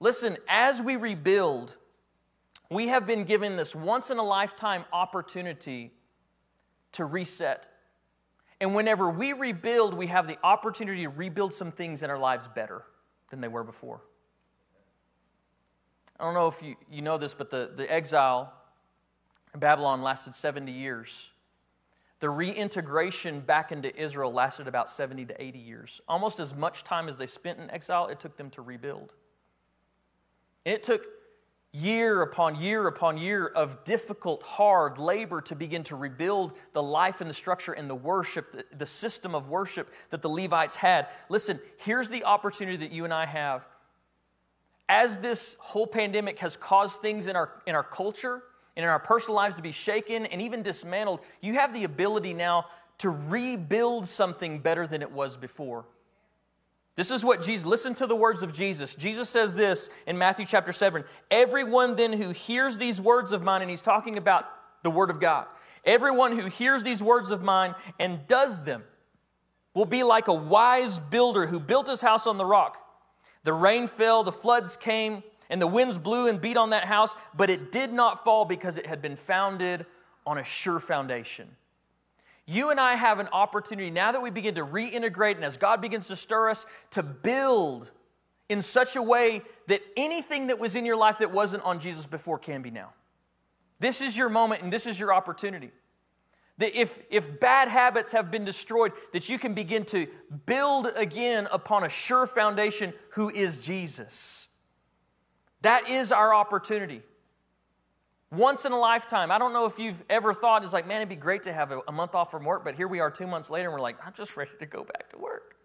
Listen, 0.00 0.36
as 0.48 0.80
we 0.80 0.96
rebuild, 0.96 1.76
we 2.70 2.88
have 2.88 3.06
been 3.06 3.24
given 3.24 3.56
this 3.56 3.74
once 3.74 4.10
in 4.10 4.18
a 4.18 4.22
lifetime 4.22 4.84
opportunity 4.92 5.92
to 6.92 7.04
reset. 7.04 7.66
And 8.60 8.74
whenever 8.74 9.10
we 9.10 9.32
rebuild, 9.32 9.94
we 9.94 10.06
have 10.08 10.28
the 10.28 10.38
opportunity 10.44 11.02
to 11.02 11.08
rebuild 11.08 11.52
some 11.52 11.72
things 11.72 12.02
in 12.02 12.10
our 12.10 12.18
lives 12.18 12.48
better 12.48 12.84
than 13.30 13.40
they 13.40 13.48
were 13.48 13.64
before. 13.64 14.02
I 16.18 16.24
don't 16.24 16.34
know 16.34 16.48
if 16.48 16.62
you, 16.62 16.76
you 16.90 17.02
know 17.02 17.18
this, 17.18 17.34
but 17.34 17.50
the, 17.50 17.70
the 17.74 17.90
exile 17.92 18.52
Babylon 19.58 20.02
lasted 20.02 20.34
70 20.34 20.72
years. 20.72 21.30
The 22.20 22.30
reintegration 22.30 23.40
back 23.40 23.70
into 23.70 23.94
Israel 23.96 24.32
lasted 24.32 24.66
about 24.66 24.90
70 24.90 25.26
to 25.26 25.42
80 25.42 25.58
years. 25.58 26.00
Almost 26.08 26.40
as 26.40 26.54
much 26.54 26.82
time 26.82 27.08
as 27.08 27.16
they 27.16 27.26
spent 27.26 27.60
in 27.60 27.70
exile, 27.70 28.08
it 28.08 28.18
took 28.18 28.36
them 28.36 28.50
to 28.50 28.62
rebuild. 28.62 29.14
And 30.66 30.74
it 30.74 30.82
took 30.82 31.06
year 31.72 32.22
upon 32.22 32.58
year 32.60 32.86
upon 32.86 33.18
year 33.18 33.46
of 33.46 33.84
difficult, 33.84 34.42
hard 34.42 34.98
labor 34.98 35.40
to 35.42 35.54
begin 35.54 35.84
to 35.84 35.96
rebuild 35.96 36.52
the 36.72 36.82
life 36.82 37.20
and 37.20 37.28
the 37.28 37.34
structure 37.34 37.72
and 37.72 37.88
the 37.88 37.94
worship, 37.94 38.66
the, 38.76 38.86
system 38.86 39.34
of 39.34 39.48
worship 39.48 39.90
that 40.10 40.22
the 40.22 40.28
Levites 40.28 40.76
had. 40.76 41.08
Listen, 41.28 41.60
here's 41.78 42.08
the 42.08 42.24
opportunity 42.24 42.78
that 42.78 42.90
you 42.90 43.04
and 43.04 43.12
I 43.12 43.26
have. 43.26 43.68
As 44.88 45.18
this 45.18 45.56
whole 45.60 45.86
pandemic 45.86 46.38
has 46.38 46.56
caused 46.56 47.00
things 47.02 47.26
in 47.26 47.36
our, 47.36 47.52
in 47.66 47.74
our 47.74 47.84
culture, 47.84 48.42
and 48.78 48.84
in 48.84 48.88
our 48.88 49.00
personal 49.00 49.34
lives 49.34 49.56
to 49.56 49.62
be 49.62 49.72
shaken 49.72 50.24
and 50.26 50.40
even 50.40 50.62
dismantled, 50.62 51.18
you 51.40 51.54
have 51.54 51.74
the 51.74 51.82
ability 51.82 52.32
now 52.32 52.64
to 52.98 53.10
rebuild 53.10 54.06
something 54.06 54.60
better 54.60 54.86
than 54.86 55.02
it 55.02 55.10
was 55.10 55.36
before. 55.36 55.84
This 56.94 57.10
is 57.10 57.24
what 57.24 57.42
Jesus, 57.42 57.66
listen 57.66 57.92
to 57.94 58.06
the 58.06 58.14
words 58.14 58.44
of 58.44 58.54
Jesus. 58.54 58.94
Jesus 58.94 59.28
says 59.28 59.56
this 59.56 59.90
in 60.06 60.16
Matthew 60.16 60.46
chapter 60.46 60.70
7 60.70 61.02
Everyone 61.28 61.96
then 61.96 62.12
who 62.12 62.30
hears 62.30 62.78
these 62.78 63.00
words 63.00 63.32
of 63.32 63.42
mine, 63.42 63.62
and 63.62 63.70
he's 63.70 63.82
talking 63.82 64.16
about 64.16 64.48
the 64.84 64.90
Word 64.90 65.10
of 65.10 65.18
God. 65.18 65.46
Everyone 65.84 66.38
who 66.38 66.46
hears 66.46 66.84
these 66.84 67.02
words 67.02 67.32
of 67.32 67.42
mine 67.42 67.74
and 67.98 68.28
does 68.28 68.62
them 68.62 68.84
will 69.74 69.86
be 69.86 70.04
like 70.04 70.28
a 70.28 70.34
wise 70.34 71.00
builder 71.00 71.46
who 71.46 71.58
built 71.58 71.88
his 71.88 72.00
house 72.00 72.28
on 72.28 72.38
the 72.38 72.46
rock. 72.46 72.76
The 73.42 73.52
rain 73.52 73.88
fell, 73.88 74.22
the 74.22 74.30
floods 74.30 74.76
came, 74.76 75.24
and 75.50 75.60
the 75.60 75.66
winds 75.66 75.98
blew 75.98 76.28
and 76.28 76.40
beat 76.40 76.56
on 76.56 76.70
that 76.70 76.84
house, 76.84 77.16
but 77.36 77.50
it 77.50 77.72
did 77.72 77.92
not 77.92 78.24
fall 78.24 78.44
because 78.44 78.78
it 78.78 78.86
had 78.86 79.00
been 79.00 79.16
founded 79.16 79.86
on 80.26 80.38
a 80.38 80.44
sure 80.44 80.78
foundation. 80.80 81.48
You 82.46 82.70
and 82.70 82.80
I 82.80 82.94
have 82.94 83.18
an 83.18 83.28
opportunity 83.32 83.90
now 83.90 84.12
that 84.12 84.22
we 84.22 84.30
begin 84.30 84.54
to 84.54 84.64
reintegrate 84.64 85.36
and 85.36 85.44
as 85.44 85.56
God 85.56 85.80
begins 85.80 86.08
to 86.08 86.16
stir 86.16 86.48
us 86.48 86.64
to 86.90 87.02
build 87.02 87.90
in 88.48 88.62
such 88.62 88.96
a 88.96 89.02
way 89.02 89.42
that 89.66 89.82
anything 89.96 90.46
that 90.46 90.58
was 90.58 90.74
in 90.74 90.86
your 90.86 90.96
life 90.96 91.18
that 91.18 91.30
wasn't 91.30 91.62
on 91.64 91.78
Jesus 91.78 92.06
before 92.06 92.38
can 92.38 92.62
be 92.62 92.70
now. 92.70 92.94
This 93.80 94.00
is 94.00 94.16
your 94.16 94.28
moment 94.28 94.62
and 94.62 94.72
this 94.72 94.86
is 94.86 94.98
your 94.98 95.12
opportunity. 95.12 95.70
That 96.56 96.74
if, 96.74 97.00
if 97.10 97.38
bad 97.38 97.68
habits 97.68 98.12
have 98.12 98.30
been 98.30 98.44
destroyed, 98.44 98.92
that 99.12 99.28
you 99.28 99.38
can 99.38 99.54
begin 99.54 99.84
to 99.86 100.06
build 100.46 100.88
again 100.96 101.46
upon 101.52 101.84
a 101.84 101.88
sure 101.88 102.26
foundation 102.26 102.92
who 103.10 103.30
is 103.30 103.58
Jesus. 103.58 104.47
That 105.62 105.88
is 105.88 106.12
our 106.12 106.34
opportunity. 106.34 107.02
Once 108.30 108.64
in 108.64 108.72
a 108.72 108.78
lifetime. 108.78 109.30
I 109.30 109.38
don't 109.38 109.52
know 109.52 109.64
if 109.64 109.78
you've 109.78 110.02
ever 110.10 110.34
thought, 110.34 110.62
it's 110.62 110.72
like, 110.72 110.86
man, 110.86 110.98
it'd 110.98 111.08
be 111.08 111.16
great 111.16 111.44
to 111.44 111.52
have 111.52 111.72
a, 111.86 111.92
month 111.92 112.14
off 112.14 112.30
from 112.30 112.44
work, 112.44 112.62
but 112.62 112.74
here 112.74 112.86
we 112.86 113.00
are 113.00 113.10
two 113.10 113.26
months 113.26 113.48
later 113.48 113.68
and 113.68 113.74
we're 113.74 113.80
like, 113.80 113.96
I'm 114.04 114.12
just 114.12 114.36
ready 114.36 114.50
to 114.58 114.66
go 114.66 114.84
back 114.84 115.08
to 115.10 115.18
work. 115.18 115.56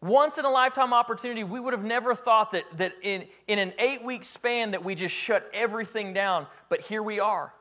Once 0.00 0.38
in 0.38 0.44
a 0.44 0.50
lifetime 0.50 0.94
opportunity, 0.94 1.44
we 1.44 1.60
would 1.60 1.74
have 1.74 1.84
never 1.84 2.14
thought 2.14 2.52
that, 2.52 2.64
that 2.78 2.94
in, 3.02 3.26
in 3.48 3.58
an 3.58 3.72
eight 3.78 4.02
week 4.04 4.24
span 4.24 4.70
that 4.70 4.82
we 4.82 4.94
just 4.94 5.14
shut 5.14 5.50
everything 5.52 6.14
down, 6.14 6.46
but 6.68 6.80
here 6.80 7.02
we 7.02 7.20
are. 7.20 7.52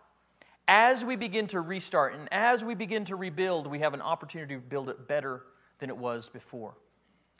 As 0.68 1.04
we 1.04 1.16
begin 1.16 1.48
to 1.48 1.62
restart 1.62 2.14
and 2.14 2.32
as 2.32 2.64
we 2.64 2.76
begin 2.76 3.04
to 3.06 3.16
rebuild, 3.16 3.66
we 3.66 3.80
have 3.80 3.96
an 3.96 4.02
opportunity 4.02 4.54
to 4.54 4.62
build 4.62 4.88
it 4.88 5.08
better 5.08 5.42
than 5.80 5.90
it 5.90 5.98
was 5.98 6.30
before. 6.30 6.76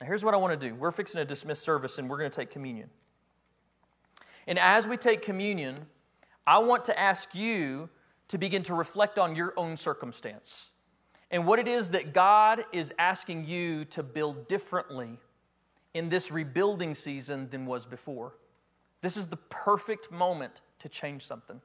Now, 0.00 0.06
here's 0.06 0.24
what 0.24 0.34
I 0.34 0.38
want 0.38 0.58
to 0.58 0.68
do 0.68 0.74
we're 0.74 0.90
fixing 0.90 1.18
to 1.18 1.24
dismiss 1.24 1.60
service 1.60 1.98
and 1.98 2.08
we're 2.08 2.18
going 2.18 2.30
to 2.30 2.36
take 2.36 2.50
communion. 2.50 2.90
And 4.46 4.58
as 4.58 4.88
we 4.88 4.96
take 4.96 5.22
communion, 5.22 5.86
I 6.46 6.58
want 6.58 6.84
to 6.84 6.98
ask 6.98 7.34
you 7.34 7.88
to 8.28 8.38
begin 8.38 8.62
to 8.64 8.74
reflect 8.74 9.18
on 9.18 9.36
your 9.36 9.52
own 9.56 9.76
circumstance 9.76 10.70
and 11.30 11.46
what 11.46 11.58
it 11.58 11.68
is 11.68 11.90
that 11.90 12.12
God 12.12 12.64
is 12.72 12.92
asking 12.98 13.44
you 13.44 13.84
to 13.86 14.02
build 14.02 14.48
differently 14.48 15.18
in 15.94 16.08
this 16.08 16.32
rebuilding 16.32 16.94
season 16.94 17.48
than 17.50 17.66
was 17.66 17.86
before. 17.86 18.34
This 19.00 19.16
is 19.16 19.28
the 19.28 19.36
perfect 19.36 20.10
moment 20.10 20.60
to 20.80 20.88
change 20.88 21.26
something. 21.26 21.60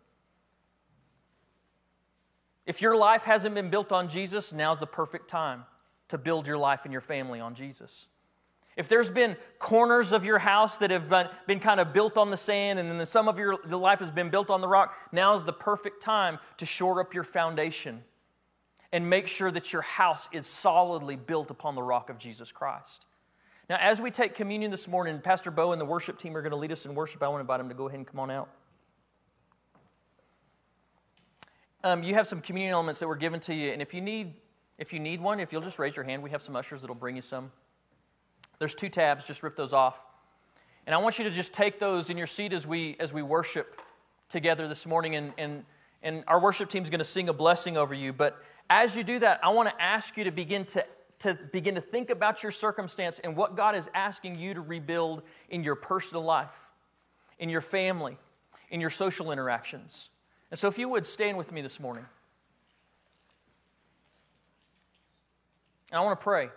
If 2.65 2.81
your 2.81 2.97
life 2.97 3.23
hasn't 3.23 3.53
been 3.53 3.69
built 3.69 3.91
on 3.91 4.09
Jesus, 4.09 4.51
now's 4.51 4.79
the 4.79 4.87
perfect 4.87 5.27
time 5.29 5.65
to 6.07 6.17
build 6.17 6.47
your 6.47 6.57
life 6.57 6.85
and 6.85 6.91
your 6.91 7.01
family 7.01 7.39
on 7.39 7.53
Jesus. 7.53 8.07
If 8.75 8.89
there's 8.89 9.09
been 9.09 9.37
corners 9.57 10.11
of 10.11 10.25
your 10.25 10.37
house 10.37 10.77
that 10.77 10.91
have 10.91 11.09
been, 11.09 11.29
been 11.47 11.59
kind 11.59 11.79
of 11.79 11.93
built 11.93 12.17
on 12.17 12.29
the 12.29 12.37
sand 12.37 12.77
and 12.77 12.89
then 12.89 13.05
some 13.05 13.29
of 13.29 13.39
your 13.39 13.55
life 13.63 13.99
has 13.99 14.11
been 14.11 14.29
built 14.29 14.49
on 14.49 14.59
the 14.59 14.67
rock, 14.67 14.95
now 15.11 15.33
is 15.33 15.43
the 15.43 15.53
perfect 15.53 16.01
time 16.01 16.39
to 16.57 16.65
shore 16.65 16.99
up 16.99 17.13
your 17.13 17.23
foundation 17.23 18.03
and 18.91 19.09
make 19.09 19.27
sure 19.27 19.49
that 19.49 19.71
your 19.71 19.81
house 19.81 20.27
is 20.33 20.45
solidly 20.45 21.15
built 21.15 21.51
upon 21.51 21.75
the 21.75 21.83
rock 21.83 22.09
of 22.09 22.17
Jesus 22.17 22.51
Christ. 22.51 23.05
Now, 23.69 23.77
as 23.79 24.01
we 24.01 24.11
take 24.11 24.35
communion 24.35 24.71
this 24.71 24.87
morning, 24.87 25.19
Pastor 25.19 25.51
Bo 25.51 25.71
and 25.71 25.81
the 25.81 25.85
worship 25.85 26.19
team 26.19 26.35
are 26.35 26.41
going 26.41 26.51
to 26.51 26.57
lead 26.57 26.71
us 26.71 26.85
in 26.85 26.93
worship. 26.93 27.23
I 27.23 27.27
want 27.29 27.39
to 27.39 27.41
invite 27.41 27.59
them 27.59 27.69
to 27.69 27.75
go 27.75 27.87
ahead 27.87 27.97
and 27.97 28.05
come 28.05 28.19
on 28.19 28.29
out. 28.29 28.49
Um, 31.83 32.03
you 32.03 32.13
have 32.15 32.27
some 32.27 32.41
communion 32.41 32.73
elements 32.73 32.99
that 32.99 33.07
were 33.07 33.15
given 33.15 33.39
to 33.41 33.53
you, 33.53 33.71
and 33.71 33.81
if 33.81 33.93
you 33.93 34.01
need 34.01 34.33
if 34.77 34.91
you 34.91 34.99
need 34.99 35.21
one, 35.21 35.39
if 35.39 35.53
you'll 35.53 35.61
just 35.61 35.79
raise 35.79 35.95
your 35.95 36.03
hand, 36.03 36.21
we 36.21 36.31
have 36.31 36.41
some 36.41 36.55
ushers 36.55 36.81
that'll 36.81 36.95
bring 36.95 37.15
you 37.15 37.21
some. 37.21 37.51
There's 38.59 38.75
two 38.75 38.89
tabs, 38.89 39.25
just 39.25 39.43
rip 39.43 39.55
those 39.55 39.73
off. 39.73 40.05
And 40.85 40.93
I 40.93 40.97
want 40.99 41.17
you 41.17 41.25
to 41.25 41.31
just 41.31 41.53
take 41.53 41.79
those 41.79 42.09
in 42.09 42.17
your 42.17 42.27
seat 42.27 42.53
as 42.53 42.67
we 42.67 42.95
as 42.99 43.11
we 43.11 43.21
worship 43.21 43.81
together 44.29 44.67
this 44.67 44.85
morning 44.85 45.15
and 45.15 45.33
and 45.37 45.65
and 46.03 46.23
our 46.27 46.39
worship 46.39 46.69
team 46.69 46.83
is 46.83 46.89
going 46.89 46.99
to 46.99 47.05
sing 47.05 47.29
a 47.29 47.33
blessing 47.33 47.77
over 47.77 47.93
you, 47.93 48.13
but 48.13 48.39
as 48.69 48.95
you 48.95 49.03
do 49.03 49.19
that, 49.19 49.39
I 49.43 49.49
want 49.49 49.69
to 49.69 49.81
ask 49.81 50.17
you 50.17 50.23
to 50.23 50.31
begin 50.31 50.65
to, 50.65 50.85
to 51.19 51.37
begin 51.51 51.75
to 51.75 51.81
think 51.81 52.09
about 52.09 52.43
your 52.43 52.51
circumstance 52.51 53.19
and 53.19 53.35
what 53.35 53.55
God 53.55 53.75
is 53.75 53.89
asking 53.93 54.37
you 54.37 54.53
to 54.53 54.61
rebuild 54.61 55.23
in 55.49 55.63
your 55.63 55.75
personal 55.75 56.23
life, 56.23 56.69
in 57.39 57.49
your 57.49 57.61
family, 57.61 58.17
in 58.69 58.81
your 58.81 58.89
social 58.89 59.31
interactions. 59.31 60.09
And 60.51 60.59
so 60.59 60.67
if 60.67 60.77
you 60.77 60.89
would 60.89 61.05
stand 61.05 61.37
with 61.37 61.51
me 61.51 61.61
this 61.61 61.79
morning. 61.79 62.05
And 65.91 65.99
I 65.99 66.03
want 66.03 66.19
to 66.19 66.23
pray. 66.23 66.49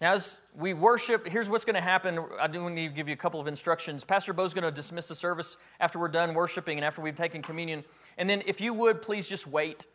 As 0.00 0.38
we 0.54 0.72
worship, 0.72 1.26
here's 1.26 1.50
what's 1.50 1.64
going 1.64 1.74
to 1.74 1.80
happen. 1.80 2.18
I 2.40 2.46
do 2.46 2.70
need 2.70 2.88
to 2.88 2.94
give 2.94 3.06
you 3.06 3.14
a 3.14 3.18
couple 3.18 3.38
of 3.38 3.46
instructions. 3.46 4.02
Pastor 4.02 4.32
Bo's 4.32 4.54
going 4.54 4.64
to 4.64 4.70
dismiss 4.70 5.08
the 5.08 5.14
service 5.14 5.56
after 5.78 5.98
we're 5.98 6.08
done 6.08 6.32
worshiping 6.32 6.78
and 6.78 6.84
after 6.84 7.02
we've 7.02 7.14
taken 7.14 7.42
communion. 7.42 7.84
And 8.16 8.28
then, 8.28 8.42
if 8.46 8.60
you 8.60 8.72
would, 8.72 9.02
please 9.02 9.28
just 9.28 9.46
wait 9.46 9.86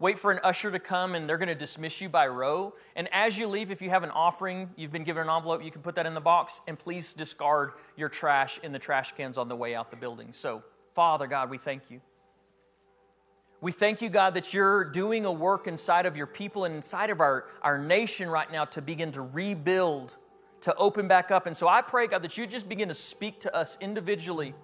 wait 0.00 0.18
for 0.18 0.32
an 0.32 0.40
usher 0.42 0.70
to 0.70 0.78
come 0.78 1.14
and 1.14 1.28
they're 1.28 1.38
going 1.38 1.48
to 1.48 1.54
dismiss 1.54 2.00
you 2.00 2.08
by 2.08 2.26
row. 2.26 2.74
And 2.96 3.06
as 3.12 3.38
you 3.38 3.46
leave, 3.46 3.70
if 3.70 3.80
you 3.80 3.90
have 3.90 4.02
an 4.02 4.10
offering, 4.10 4.70
you've 4.74 4.90
been 4.90 5.04
given 5.04 5.22
an 5.22 5.30
envelope, 5.30 5.62
you 5.62 5.70
can 5.70 5.82
put 5.82 5.94
that 5.94 6.06
in 6.06 6.14
the 6.14 6.20
box 6.20 6.60
and 6.66 6.78
please 6.78 7.12
discard 7.12 7.72
your 7.96 8.08
trash 8.08 8.58
in 8.62 8.72
the 8.72 8.78
trash 8.78 9.12
cans 9.12 9.36
on 9.36 9.48
the 9.48 9.56
way 9.56 9.74
out 9.74 9.90
the 9.90 9.96
building. 9.96 10.32
So, 10.32 10.64
Father 10.94 11.26
God, 11.26 11.50
we 11.50 11.58
thank 11.58 11.90
you. 11.90 12.00
We 13.60 13.72
thank 13.72 14.00
you, 14.00 14.08
God, 14.08 14.34
that 14.34 14.54
you're 14.54 14.84
doing 14.84 15.24
a 15.26 15.32
work 15.32 15.66
inside 15.66 16.06
of 16.06 16.16
your 16.16 16.26
people 16.26 16.64
and 16.64 16.74
inside 16.74 17.10
of 17.10 17.20
our, 17.20 17.46
our 17.62 17.78
nation 17.78 18.28
right 18.28 18.50
now 18.50 18.64
to 18.66 18.80
begin 18.80 19.12
to 19.12 19.22
rebuild, 19.22 20.16
to 20.62 20.74
open 20.76 21.08
back 21.08 21.30
up. 21.30 21.46
And 21.46 21.56
so 21.56 21.68
I 21.68 21.82
pray, 21.82 22.06
God, 22.06 22.22
that 22.22 22.38
you 22.38 22.46
just 22.46 22.68
begin 22.68 22.88
to 22.88 22.94
speak 22.94 23.40
to 23.40 23.54
us 23.54 23.76
individually. 23.80 24.54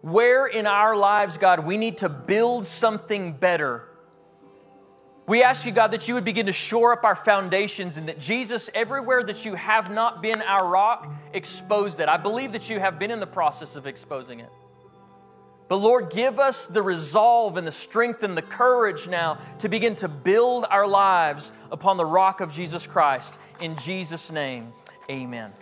Where 0.00 0.46
in 0.46 0.66
our 0.66 0.96
lives, 0.96 1.36
God, 1.36 1.60
we 1.66 1.76
need 1.76 1.98
to 1.98 2.08
build 2.08 2.64
something 2.66 3.32
better 3.32 3.88
we 5.26 5.42
ask 5.42 5.64
you, 5.64 5.72
God, 5.72 5.92
that 5.92 6.06
you 6.06 6.14
would 6.14 6.24
begin 6.24 6.46
to 6.46 6.52
shore 6.52 6.92
up 6.92 7.04
our 7.04 7.14
foundations 7.14 7.96
and 7.96 8.08
that 8.08 8.20
Jesus, 8.20 8.68
everywhere 8.74 9.22
that 9.24 9.44
you 9.46 9.54
have 9.54 9.90
not 9.90 10.20
been 10.20 10.42
our 10.42 10.68
rock, 10.68 11.10
expose 11.32 11.96
that. 11.96 12.10
I 12.10 12.18
believe 12.18 12.52
that 12.52 12.68
you 12.68 12.78
have 12.78 12.98
been 12.98 13.10
in 13.10 13.20
the 13.20 13.26
process 13.26 13.74
of 13.74 13.86
exposing 13.86 14.40
it. 14.40 14.50
But 15.66 15.76
Lord, 15.76 16.10
give 16.10 16.38
us 16.38 16.66
the 16.66 16.82
resolve 16.82 17.56
and 17.56 17.66
the 17.66 17.72
strength 17.72 18.22
and 18.22 18.36
the 18.36 18.42
courage 18.42 19.08
now 19.08 19.38
to 19.60 19.68
begin 19.68 19.96
to 19.96 20.08
build 20.08 20.66
our 20.70 20.86
lives 20.86 21.52
upon 21.72 21.96
the 21.96 22.04
rock 22.04 22.40
of 22.40 22.52
Jesus 22.52 22.86
Christ. 22.86 23.38
In 23.60 23.76
Jesus' 23.76 24.30
name, 24.30 24.72
amen. 25.10 25.52